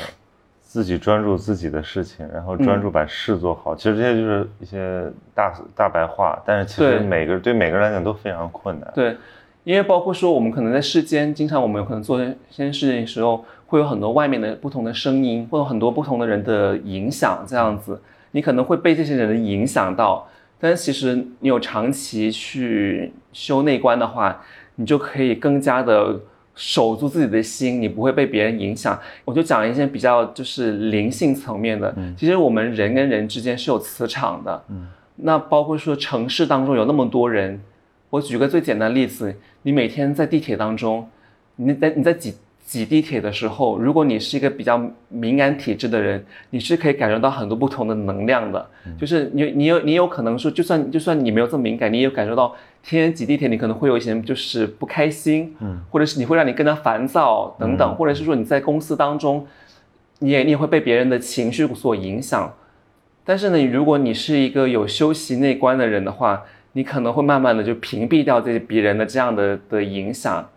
[0.62, 8.88] 自己专注自己的事情，然后专注把事做好，其实这些就是一些大大白话，但是其实每个对每个人来讲都非常困难。
[8.94, 9.18] 对，
[9.64, 18.00] 因为包括说我们可能在世间，经常我们有可能做一些事情的时候，会有很多外面的不同的声音，会有很多不同的人的影响，这样子，
[18.34, 20.28] 你可能会被这些人影响到。
[20.60, 24.42] 但其实你有长期去修内观的话，
[24.76, 26.20] 你就可以更加的
[26.54, 29.00] 守住自己的心，你不会被别人影响。
[29.24, 31.96] 我就讲一些比较就是灵性层面的。
[32.18, 34.64] 其实我们人跟人之间是有磁场的。
[34.70, 34.88] 嗯。
[35.22, 37.62] 那包括说城市当中有那么多人，
[38.10, 41.08] 我举个最简单的例子，你每天在地铁当中，
[41.58, 42.36] 你在你在挤
[42.70, 48.64] 挤地铁的时候，如果你是一个比较敏感体质的人，你是可以感受到很多不同的能量的。
[48.96, 59.48] 就是你你有你有可能说，就算就算你没有这么敏感，你也有感受到天天挤地铁，你可能会有一些就是不开心，嗯，或者是你会让你更加烦躁等等，或者是说你在公司当中，
[60.20, 62.54] 你也你也会被别人的情绪所影响。
[63.26, 70.48] 但是呢，如果你是一个有修习内观的人的话，你可能会慢慢的就屏蔽掉这些别人的这样的的影响，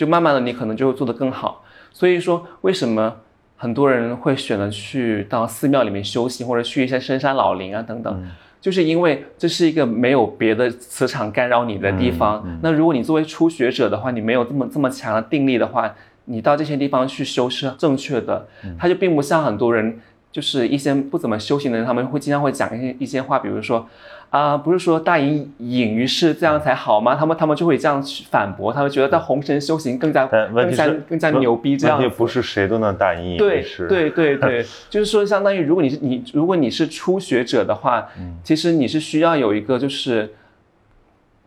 [0.00, 1.62] 就慢慢的你可能就会做得更好。
[1.92, 3.14] 所以说，为什么
[3.54, 8.26] 很多人会选择去到寺庙里面修行，或者去一些深山老林啊等等，
[8.62, 12.42] 就是因为这是一个没有别的磁场干扰你的地方。
[12.62, 18.48] 那如果你作为初学者的话，你没有这么这么强的定力的话，你到这些地方去修是正确的。
[18.78, 20.00] 它就并不像很多人，
[20.32, 23.86] 就是一些不怎么修行的人，他们会经常会讲一些一些话，比如说。
[24.30, 27.16] 啊，不是说大隐隐于市这样才好吗？
[27.16, 32.00] 他们他们就会这样去反驳，他们觉得在红尘修行更加更加更加牛逼这样。
[32.00, 33.88] 也不是谁都能大隐隐于市。
[33.88, 38.06] 对对对对， 就是说，相当于如果你是你，如果你是初学者的话，
[38.44, 40.32] 其实你是需要有一个就是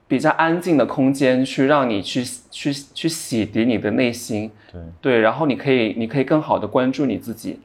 [0.05, 4.51] 比较安静的空间，去让你去去去洗涤你的内心。
[4.69, 7.61] 对对，然后你可以你可以更好的关注你自己，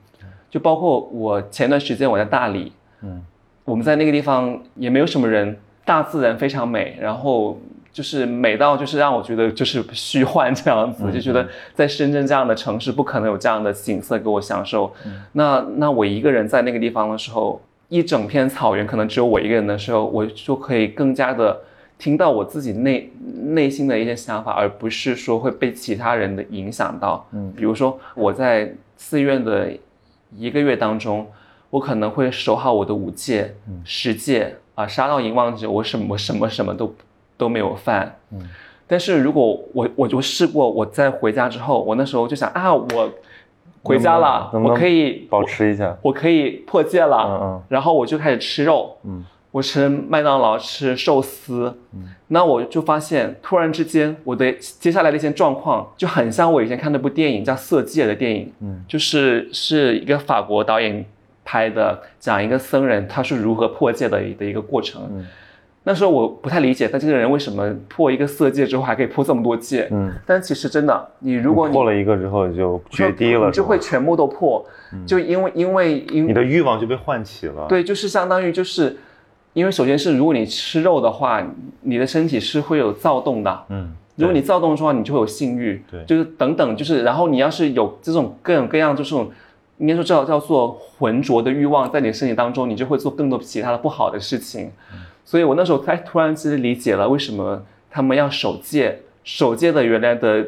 [0.48, 3.20] 就包括我前段时间我在大理，嗯。
[3.68, 5.54] 我们在那个地方也没有什么人，
[5.84, 7.60] 大自然非常美，然后
[7.92, 14.90] 就是美到就是让我觉得就是虚幻这样子，就觉得在深圳这样的城市不可能有这样的景色给我享受。
[15.32, 21.60] 那那我一个人在那个地方的时候，一整片草原可能只有我一个人的时候，我就可以更加的
[21.98, 23.12] 听到我自己内
[23.48, 27.26] 内心的一些想法，而不是说会被其他人的影响到。
[27.32, 29.70] 嗯，比如说我在寺院的
[30.34, 31.26] 一个月当中。
[31.70, 33.54] 我可能会守好我的五戒、
[33.84, 36.94] 十戒啊，杀到淫妄者，我什么什么什么都
[37.36, 38.16] 都没有犯。
[38.32, 38.40] 嗯，
[38.86, 43.10] 但是如果我我就试过，我在回家之后，我那时候就想啊，我
[43.82, 47.16] 回家了，我可以保持一下，我可以破戒了。
[47.28, 48.96] 嗯嗯，然后我就开始吃肉。
[49.04, 51.78] 嗯，我吃麦当劳，吃寿司。
[51.94, 58.52] 嗯，那我就发现，突然之间，我的接下来的一些状况就很像我以前看那部电影叫《色戒》的电影。
[58.60, 61.04] 嗯，就是是一个法国导演。
[61.50, 65.00] 拍的讲一个僧人他是如何破戒的的一个过程。
[65.10, 65.24] 嗯，
[65.84, 69.88] 那时候我不太理解他这个人为什么破一个色戒之后还可以破这么多戒。
[69.90, 74.62] 嗯，但其实真的，你如果破了一个之后就决堤了，就会全部都破。
[75.06, 77.64] 就因为因为因你的欲望就被唤起了。
[77.66, 78.98] 对，就是相当于就是
[79.54, 81.42] 因为首先是如果你吃肉的话，
[81.80, 83.64] 你的身体是会有躁动的。
[83.70, 85.82] 嗯，如果你躁动的话，你就会有性欲。
[85.90, 89.30] 对，就是等等，就是然后你要是有这种各种各样，就是这种。
[89.78, 94.70] 应该说叫叫做浑浊的欲望，在你身体当中，你就会做更多其他的不好的事情。
[95.24, 99.00] 所以我那时候才突然之间理解了为什么他们要守戒。
[99.24, 100.46] 守戒的原来的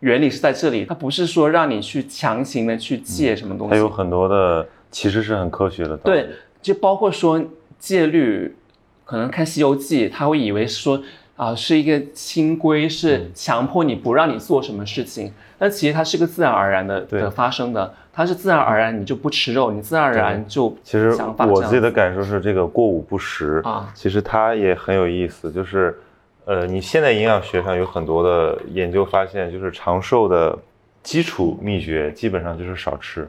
[0.00, 3.72] 原理是在这里，它不是说让你去强行的去戒什么东西。
[3.72, 5.96] 它有很多的，其实是很科学的。
[5.98, 6.28] 对，
[6.60, 7.42] 就包括说
[7.78, 8.56] 戒律，
[9.04, 11.02] 可能看《西游记》，他会以为说。
[11.42, 15.32] 啊，是一个清规，是强迫你不让你做什么事情。
[15.58, 20.76] 那其实它是个自然而然的的发生的，它是自然而然，你就不吃肉，你自然而然就。
[20.84, 21.10] 其实
[21.48, 25.50] 我自己的感受是，这个过午不食啊，其实它也很有意思。
[25.50, 25.98] 就是，
[26.44, 30.56] 呃，你现在营养学上有很多的研究发现，就是长寿的
[31.02, 33.28] 基础秘诀，基本上就是少吃。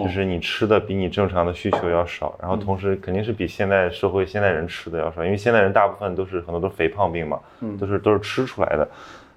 [0.00, 8.88] 就是你吃的比你正常的需求要少，然后同时肯定是比现代社会现代人吃的要少，因为现代人大部分都是很多都是肥胖病嘛，嗯，都是都是吃出来的。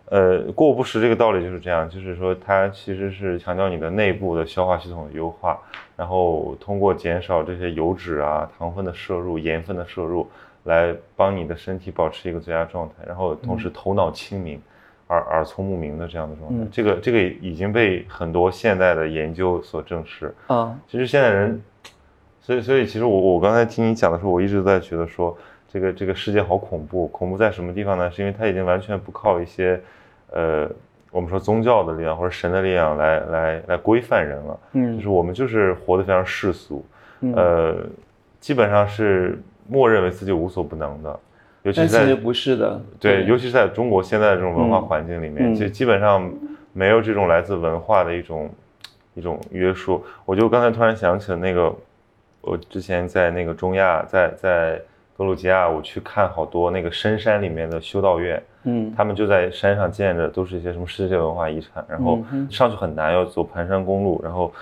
[0.08, 5.60] 呃，过午不食这个道理就是这样，就是说它其实是强调你的内部的消化系统的优化，
[5.98, 10.30] 然后通过减少这些油脂啊、糖分的摄入、盐分的摄入，
[10.66, 14.62] 来帮你的身体保持一个最佳状态，然后同时头脑清明。
[15.08, 20.34] 耳耳聪目明的这样的状态，这个这个已经被很多现代的研究所证实。
[20.48, 21.62] 啊，其实现代人，
[22.42, 25.38] 所以所以其实我我刚才听你讲的时候，我一直在觉得说，
[25.68, 28.10] 这个这个世界好恐怖，恐怖在什么地方呢？
[28.10, 29.80] 是因为它已经完全不靠一些，
[30.32, 30.68] 呃，
[31.12, 34.60] 我们说宗教的力量或者神的力量来来来规范人了。
[34.74, 36.84] 嗯，就是我们就是活得非常世俗，
[37.36, 37.86] 呃，
[38.40, 41.20] 基本上是默认为自己无所不能的。
[41.66, 42.06] 尤其是
[42.56, 46.32] 的，对，尤其是在中国现在的这种文化环境里面，就基本上
[46.74, 48.50] 没有这种来自文化的一种
[49.16, 50.06] 一种约束。
[50.26, 51.76] 我就刚才突然想起了那个，
[52.42, 54.80] 我之前在那个中亚，在在
[55.18, 64.54] 格鲁吉亚，我去看好多那个深山里面的修道院，嗯，他们就在山上建着，都是一些什么世界文化遗产，然后上去很难，要走盘山公路，然后。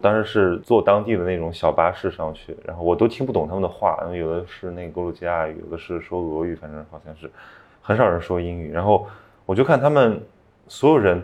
[0.00, 7.30] 当时是坐当地的那种小巴士上去，然后我都听不懂他们的话，有的是那个格鲁吉亚语，有的是说俄语，反正好像是，
[7.82, 8.72] 很少人说英语。
[8.72, 9.06] 然后
[9.44, 10.20] 我就看他们
[10.68, 11.22] 所有人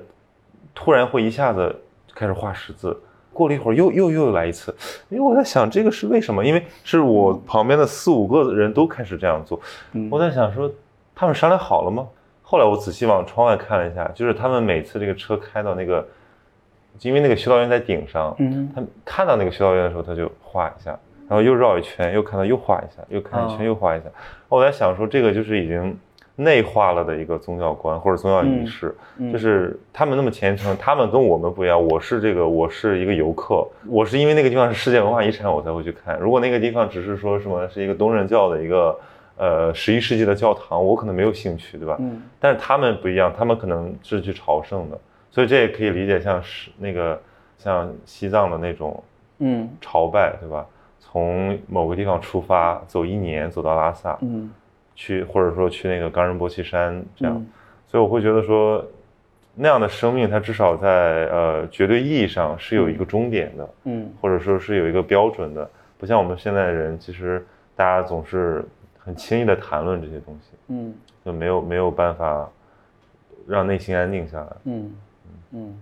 [0.74, 1.74] 突然会一下子
[2.14, 2.98] 开始画十字，
[3.32, 4.74] 过了一会儿又又又来一次，
[5.08, 6.44] 因为我在想这个是为什么？
[6.44, 9.58] 因为是我旁边的四五个人都开始这样做，
[10.10, 10.70] 我在想说
[11.14, 12.06] 他们商量好了吗？
[12.42, 16.06] 后来我仔细往窗外看了一下，就是他们每次这个车开到那个，
[17.02, 20.90] 因为那个修道院在顶上，嗯，他看到那个修道院的时候，他就画一下，
[21.28, 24.06] 然后又绕一圈，又看到又画一下，又看一圈又画一下。
[24.48, 25.96] 我在想说，这个就是已经
[26.36, 28.94] 内化了的一个宗教观或者宗教仪式，
[29.32, 31.82] 就是他们那么虔诚，他们跟我们不一样。
[31.86, 36.18] 我是这个，我是一个游客，我是因为那个地方是世界文化遗产，我才会去看。
[36.18, 38.98] 如果那个地方只是说什么是一个东正教的一个。
[39.38, 41.94] 呃，十一世纪的教堂，我可能没有兴趣，对吧？
[42.00, 42.22] 嗯。
[42.40, 44.98] 但是他们不一样，他们可能是去朝圣的，
[45.36, 47.20] 所以这也可以理解像是那个
[47.58, 49.04] 像西藏的那种，
[49.40, 50.64] 嗯，朝拜，对吧？
[50.98, 54.50] 从某个地方出发，走一年走到拉萨，嗯，
[54.94, 57.46] 去或者说去那个冈仁波齐山这样，
[57.86, 58.82] 所以我会觉得说，
[59.54, 68.64] 那样的生命，它至少在呃绝对意义上是有一个终点的，嗯，或者说是有一个标准的，不像我们现在的人，其实大家总是。
[68.98, 70.92] 很轻易的谈论这些东西，嗯，
[71.24, 72.50] 就没有没有办法
[73.46, 74.90] 让内心安定下来，嗯
[75.50, 75.78] 嗯。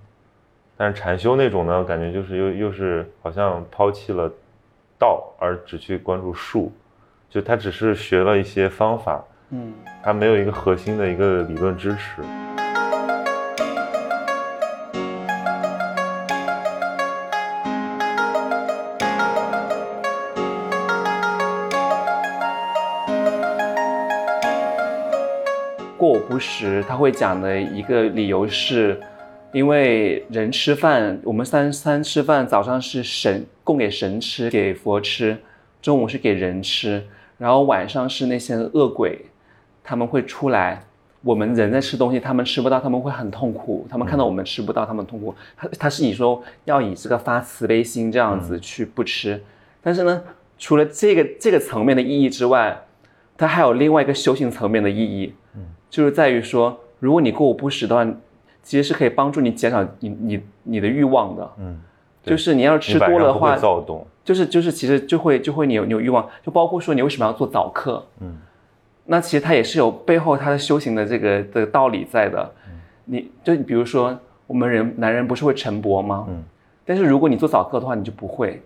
[0.76, 4.28] 但是禅修那种呢，感觉就是又又是好像抛弃了
[4.98, 6.72] 道，而只去关注术，
[7.30, 12.22] 就他只是学了一些方法，嗯，他没有一个核心的一个理论支持。
[25.96, 29.00] 过午不食，他会讲的一个理由是，
[29.55, 35.38] 因为人吃饭，我们三三吃饭，早上是神供给神吃，给佛吃，
[35.80, 37.00] 中午是给人吃，
[37.38, 39.26] 然后晚上是那些恶鬼，
[39.84, 40.82] 他们会出来，
[41.22, 45.32] 我们人在吃东西，他们吃不到，他们会很痛苦，他们看到我们吃不到，他们痛苦。
[45.57, 49.40] 他他是以说要以这个发慈悲心这样子去不吃，
[49.80, 50.20] 但是呢，
[50.59, 52.76] 除了这个这个层面的意义之外，
[53.36, 55.32] 它还有另外一个修行层面的意义。
[55.88, 58.05] 就是在于说，如果你过午不食的话，
[58.64, 61.50] 其实是可以帮助你减少你你你的欲望的。
[61.58, 61.80] 嗯，
[62.24, 64.04] 就是你要吃多了的话，躁动。
[64.24, 68.02] 就是就是，其实就会就会你有你有欲望，就包括说你为什么要做早课？
[68.20, 68.38] 嗯，
[69.04, 72.50] 那其实它也是有背后它的修行的这个的道理在的。
[73.04, 76.24] 你就比如说，我们人男人不是会晨勃吗？
[76.30, 76.42] 嗯，
[76.86, 78.62] 但是如果你做早课的话，你就不会，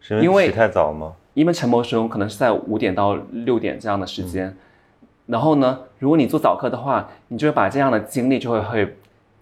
[0.00, 1.12] 是因为起太早吗？
[1.34, 4.52] 因为晨勃时候可能是在五点到六点这样的时间。
[5.26, 8.96] 然后呢，如果你做早课的话，你就会把这样的精力就会会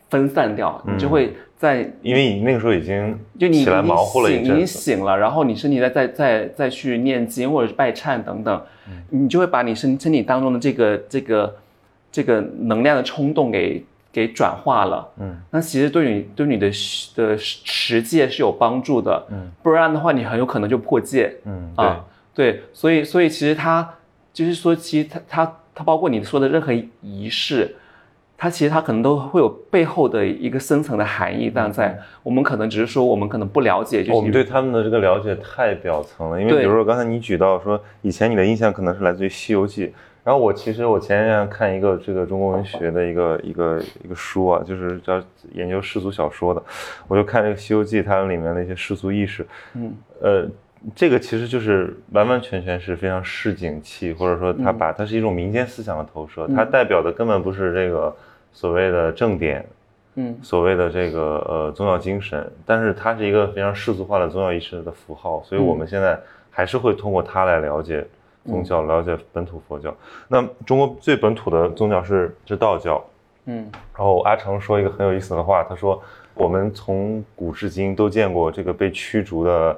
[0.09, 8.63] 分散掉，你就会在因为你那个时候已经就你起来忙活了一阵，已经醒了，然后你身体再再再再去念经或者是拜忏等等，
[9.11, 11.57] 你就会把你身身体当中的这个这个
[12.11, 16.71] 这个能量的冲动给给转化了，嗯，那其实对你对你的
[17.15, 23.97] 的持戒是有帮助的，嗯，不然的话你很有可能就破戒，嗯啊对，所以所以其实他
[24.33, 25.57] 就是说，其实他他。
[25.75, 26.73] 它包括你说的任何
[27.03, 27.75] 仪式，
[28.37, 31.51] 它其实它可能都会有背后的一个深层的含义。
[31.53, 36.41] 但在我们可能只是说我们可能不了解，就是我们对他们的这个了解太表层了。
[36.41, 39.87] 因为比如说刚才你举到说，以前你的印象可能是来自于《西游记》，
[40.23, 45.21] 然后我其实我前天看一个这个中国文学的一个一个一个书啊，就是叫
[45.53, 46.63] 研究世俗小说的，
[47.09, 50.49] 我就看这个《西游记》，它里面的一些世俗意识，嗯，呃。
[50.95, 58.15] 这个其实就是完完全全是非常市井气，或者说它把它是一种民间思想的投射，它代表的根本不是这个
[58.53, 59.65] 所谓的正点，
[60.17, 66.21] 嗯，所谓的这个呃宗教精神，但是它是一个非常世俗化的宗教意识的符号，所以我们现在
[66.51, 68.07] 还是会通过它来了解
[68.45, 69.97] 宗教，了解本土佛教。
[70.29, 73.03] 那中国最本土的宗教是是道教，
[73.47, 76.03] 嗯，然后阿成说一个很有意思的话，他说
[76.35, 79.75] 我们从古至今都见过这个被驱逐的。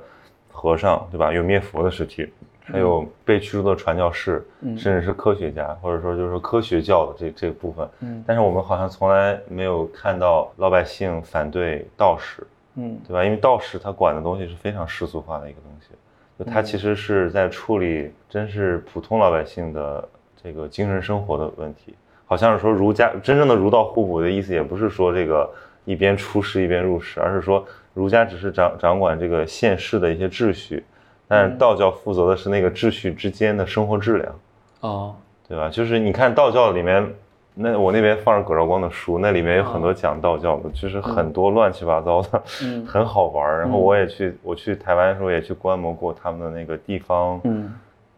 [0.57, 1.31] 和尚对吧？
[1.31, 2.27] 有灭佛的尸体，
[2.65, 4.43] 还有被驱逐的传教士，
[4.77, 7.87] 甚至是科学家，或者说就是说科学教的这这个部分。
[8.01, 12.47] 嗯，但是我们好像从来没有看到老百姓反对道士，
[12.77, 13.23] 嗯，对吧？
[13.23, 15.95] 因为道士他管的东西是非常世俗化的一个东西，
[16.39, 20.09] 就他其实是在处理真是普通老百姓的
[20.43, 21.95] 这个精神生活的问题。
[22.25, 25.49] 好像是说儒家真正的儒道互补的意思，也不是说这个
[25.85, 27.65] 一边出世一边入世，而是说。
[27.97, 30.85] 儒家只是掌掌管这个现世的一些秩序，
[31.27, 34.39] 但是道教负责的是那个秩序之间的生活质量，
[34.81, 35.15] 哦，
[35.49, 35.71] 对吧？
[35.71, 37.15] 就是你看道教里面，
[37.55, 43.59] 那我那边放着葛兆光的书，那里面有很多讲道教的，就是很多乱七八糟的，嗯， 很好玩。
[43.59, 47.41] 然后我也去，我去台湾的时候也去观摩过他们的那个地方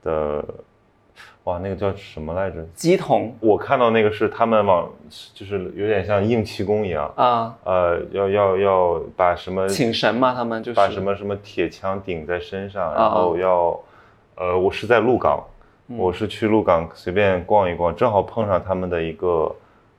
[0.03, 0.45] 的
[1.49, 2.63] 哇，那个叫什么来着？
[2.75, 3.35] 鸡桶。
[3.41, 4.87] 我看到那个是他们往，
[5.33, 10.77] 就是有点像硬气功一样，啊，呃，要要要把什么请神嘛，他们就是。
[10.77, 13.81] 把什么什么铁枪顶在身上，啊然后要，
[14.35, 15.43] 呃，我是在鹿港，
[15.87, 15.97] 嗯。
[15.97, 19.51] 我是去鹿港随便逛一逛，正好碰上他们的一个，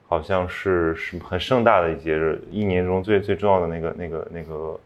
[0.07, 4.79] 好像是是很盛大的一节日，一年中最最重要的那个那个那个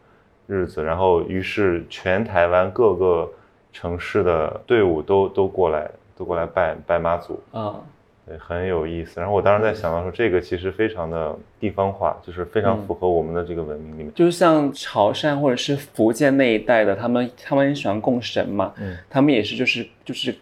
[0.46, 3.30] 日子，然后于是全台湾各个
[3.70, 7.80] 城市的队伍都都过来都过来拜拜妈祖，啊，
[8.26, 9.20] 对，很有意思。
[9.20, 14.14] 然后我当时在想到说，这个其实非常的地方化，就是非常符合我们的这个文明里面。
[14.14, 20.34] 就是像潮汕或者是福建那一带的，他们他们很喜欢供神嘛，嗯他们也是就是就是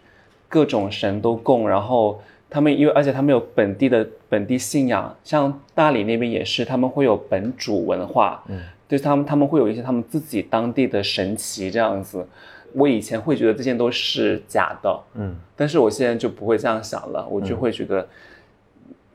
[0.47, 12.25] 各种神都供，然后他们因为而且他们有本地的本地信仰，像大理那边也是，他们会有本主文化，嗯，就是他们他们会有一些他们自己当地的神奇这样子。
[12.73, 18.07] 我以前会觉得这些都是假的，嗯但是我现在就不会这样想了，我就会觉得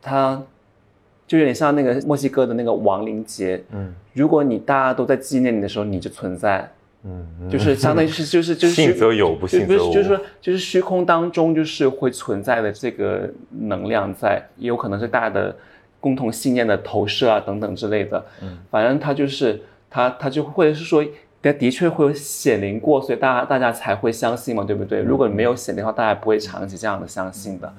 [0.00, 0.40] 他
[1.26, 6.70] 就有点像那个墨西哥的那个亡灵节，嗯如果你大家都在纪念你的时候，你就存在，
[7.04, 9.78] 嗯嗯，就是相当于是就是就是信则有，不信则无。
[9.78, 15.56] 就不是就是说就是虚空当中就是会存在的这个能量在，也有可能是大家的
[16.00, 18.24] 共同信念的投射啊等等之类的。
[18.42, 21.04] 嗯，反正它就是它它就或者是说。
[21.40, 25.00] 它的确会有显灵过，所以大家大家才会相信嘛，对不对？
[25.00, 27.72] 如果没有显灵的话，大家不会长期这样的相信的。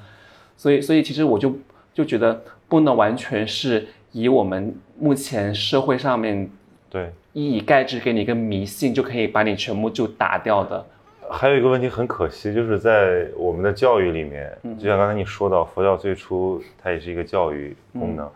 [0.55, 1.53] 所以，所以其实我就
[1.93, 6.49] 就觉得不能完全是以我们目前社会上面
[6.89, 10.85] 对，一以概之给你一个迷信，就可以把你全部就打掉的。
[11.29, 18.27] 还有一个问题很可惜，就是在我们的教育里面，就像刚才你说到，佛教最初它也是一个教育功能，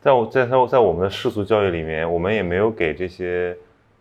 [0.00, 3.56] 在我在它在我们的世俗教育里面，我们也没有给这些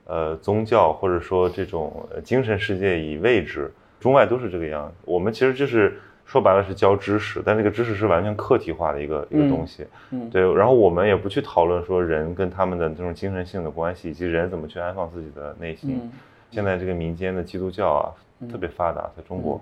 [0.09, 4.95] 呃宗教或者说这种呃精神世界以位置，中外都是这个样子。
[5.05, 9.85] 我们其实就是说白了是教知识，但这个知识是完全客体化的一个一个东西。
[10.11, 15.99] 嗯对，然后我们也不去讨论说人跟他们的这种精神性的关系，以及人怎么去安放自己的内心。
[16.03, 16.11] 嗯
[16.51, 18.09] 现在这个民间的基督教啊，
[18.51, 19.61] 特别发达，在中国，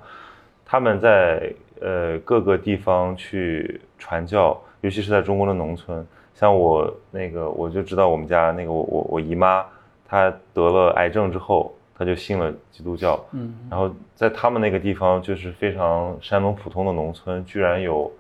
[0.63, 6.07] 他们在呃各个地方去传教，尤其是在中国的农村。
[6.33, 9.65] 像我那个，我就知道我们家那个我我我姨妈，
[10.07, 13.19] 她得了癌症之后，他就信了基督教。
[13.33, 18.11] 嗯然后在他们那个地方，就是非常山东普通的农村，居然有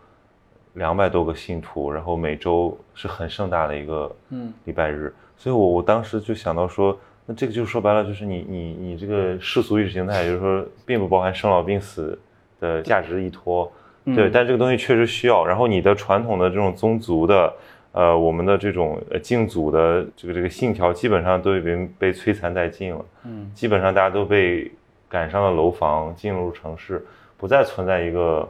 [0.73, 5.13] 两百多个信徒，然后每周是很盛大的一个嗯礼拜日。
[5.37, 12.17] 所以我我当时就想到说，那这个就说白了，就是你你你这个世俗意识形态，也就是说，并不包含生老病死
[12.59, 13.71] 的价值依托，
[14.05, 15.45] 对，嗯但这个东西确实需要。
[15.45, 17.53] 然后你的传统的这种宗族的，
[17.91, 23.05] 呃，我们的这种呃敬祖的这个这个信条，基本上都已经被摧残殆尽了。
[23.25, 24.71] 嗯基本上大家都被
[25.09, 27.03] 赶上了楼房，进入城市，
[27.37, 28.47] 不再存在一个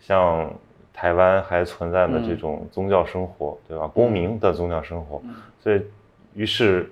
[0.00, 0.50] 像
[0.92, 3.86] 台湾还存在的这种宗教生活，对吧？
[3.86, 5.20] 公民的宗教生活，
[5.60, 5.82] 所以
[6.34, 6.90] 于是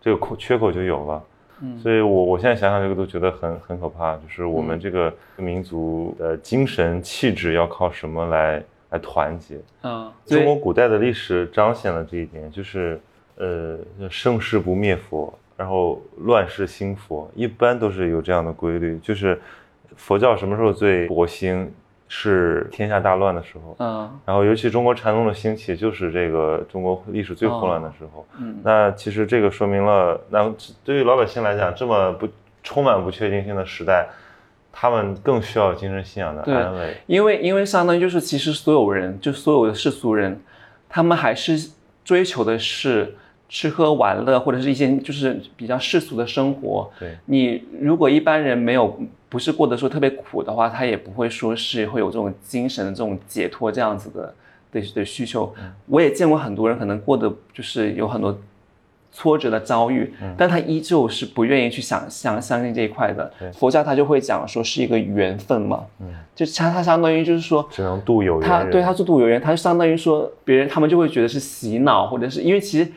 [0.00, 1.24] 这个空缺口就有了。
[1.62, 9.58] 嗯所以我我现在想想这个都觉得很很可怕，就是我们这个民族的精神气质要靠什么来来团结？
[9.82, 13.00] 嗯，中国，古代的历史彰显了这一点，就是
[13.36, 13.78] 呃，
[14.10, 18.98] 盛世不灭佛，然后乱世兴佛，一般都是有这样的规律。
[18.98, 19.40] 就是
[19.96, 21.72] 佛教什么时候最勃兴，
[22.08, 23.76] 是天下大乱的时候。
[23.78, 28.26] 嗯然后，尤其中国禅宗的兴起，就是这个中国历史最混乱的时候。
[28.38, 30.52] 嗯那其实这个说明了，那
[30.84, 32.28] 对于老百姓来讲，这么不
[32.62, 34.08] 充满不确定性的时代，
[34.72, 36.96] 他们更需要精神信仰的安慰。
[37.06, 40.40] 因为因为相当于就是其实所有人就所有的世俗人，
[40.88, 41.70] 他们还是
[42.04, 43.14] 追求的是
[43.48, 46.90] 吃喝玩乐或者是一些就是比较世俗的生活。
[46.98, 48.98] 对，你如果一般人没有
[49.28, 54.34] 不是过得说特别苦的话，他也不会说是会有这种精神的这种解脱这样子的
[54.72, 55.52] 的的需求。
[55.60, 58.36] 嗯我也见过很多人可能过得就是有很多
[59.12, 63.50] 挫折的遭遇，嗯但他依旧是不愿意去想相相信这一块的对。
[63.52, 67.66] 佛教他就会讲说是一个缘分嘛，嗯，就他他相当于就是说。
[67.70, 68.48] 只能渡有缘人。
[68.48, 72.92] 他对他是渡有缘，他就相当于说别人他们就会觉得是洗脑，或者是因为其实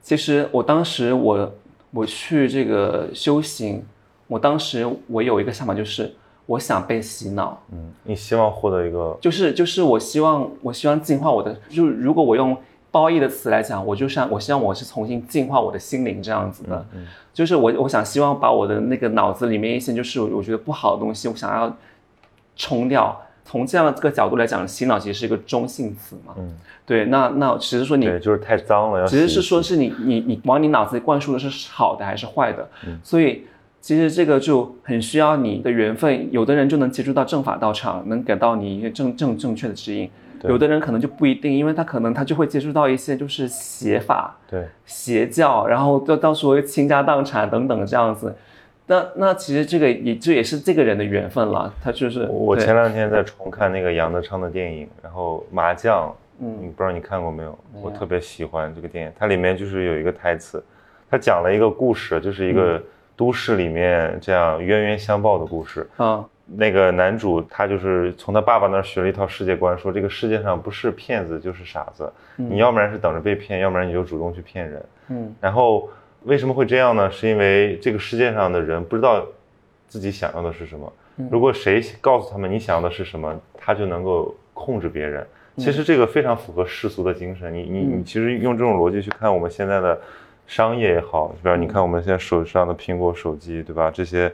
[0.00, 1.52] 其实我当时我
[1.90, 3.82] 我去这个修行，
[4.28, 6.12] 我当时我有一个想法就是
[6.46, 12.56] 我想被洗脑，嗯，你希望获得一个就是就是我希望我希望净化我的，就是如果我用
[12.92, 21.76] 褒义的词来讲，我就像我希望我是重新净化我的心灵这样子的，嗯就是我我想希望把我的那个脑子里面一些就是我觉得不好的东西，我想要
[22.54, 23.20] 冲掉。
[23.44, 26.54] 从这样的这个角度来讲，洗脑其实是一个中性词嘛，嗯，
[26.86, 33.00] 对，那那其实说你对，就是太脏了，要只是说是你你你往你脑子里灌输的是好的还是坏的，嗯。
[33.02, 33.44] 所以
[33.80, 40.10] 其实这个就很需要你的缘分，有的人就能接触到正法道场，能给到你一个正正正确的指引，对
[40.48, 48.34] 有的人可能就不一定，因为他可能他就会接触到一些就是邪法、对，邪教，然后到到时候倾家荡产等等这样子。
[48.86, 56.58] 那那其实这个也这也是这个人的缘分了，他就是我前两天在重看那个杨德昌的电影，然后麻将，嗯。
[56.60, 57.58] 你不知道你看过没有？
[57.72, 57.86] 没有。
[57.86, 60.62] 我特别喜欢这个电影，它里面就是有一个台词，
[61.10, 62.54] 它讲了一个故事，就是一嗯。
[62.54, 62.82] 个
[63.14, 65.88] 都市里面这样冤冤相报的故事。
[65.96, 66.24] 啊
[66.56, 74.84] 那个男主他就是从他爸爸那儿学了一套世界观，说这个世界上不是骗子就是傻子，你要不然是等着被骗，要不然你就主动去骗人。
[75.08, 75.88] 嗯然后
[76.24, 77.10] 为什么会这样呢？
[77.10, 79.26] 是因为这个世界上的人不知道
[79.88, 80.92] 自己想要的是什么。
[81.30, 85.26] 如果谁告诉他们你想要的是什么，他就能够控制别人。
[85.56, 87.52] 其实这个非常符合世俗的精神。
[87.52, 90.00] 你你你其实用这种逻辑去看我们现在的
[90.46, 93.90] 商业也好，比如你看我们现在手上的苹果手机，对吧？
[93.90, 94.32] 这些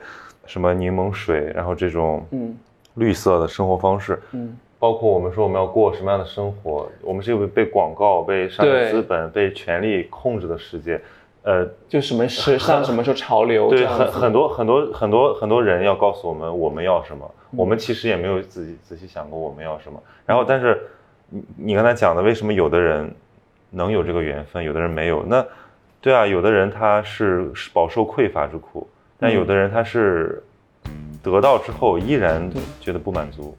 [0.49, 2.59] 什么柠檬水，然后这种嗯
[2.95, 11.01] 绿色的生活方式，嗯包括我们说我们要过什么样的生活，我们是一个被广告、被商业资本、被权力控制的世界。
[11.43, 20.03] 呃，就什么时尚，什么时候潮流， 对，很很多很多很多很多人要告诉我们我们要什么，我们其实也没有自己仔细想过我们要什么。
[20.27, 20.81] 然后，但是
[21.29, 23.11] 你你刚才讲的，为什么有的人
[23.71, 25.25] 能有这个缘分，有的人没有？
[25.27, 25.45] 那
[26.01, 28.87] 对啊，有的人他是是饱受匮乏之苦，
[29.19, 30.43] 但有的人他是
[31.23, 32.49] 得到之后依然
[32.81, 33.57] 觉得不满足。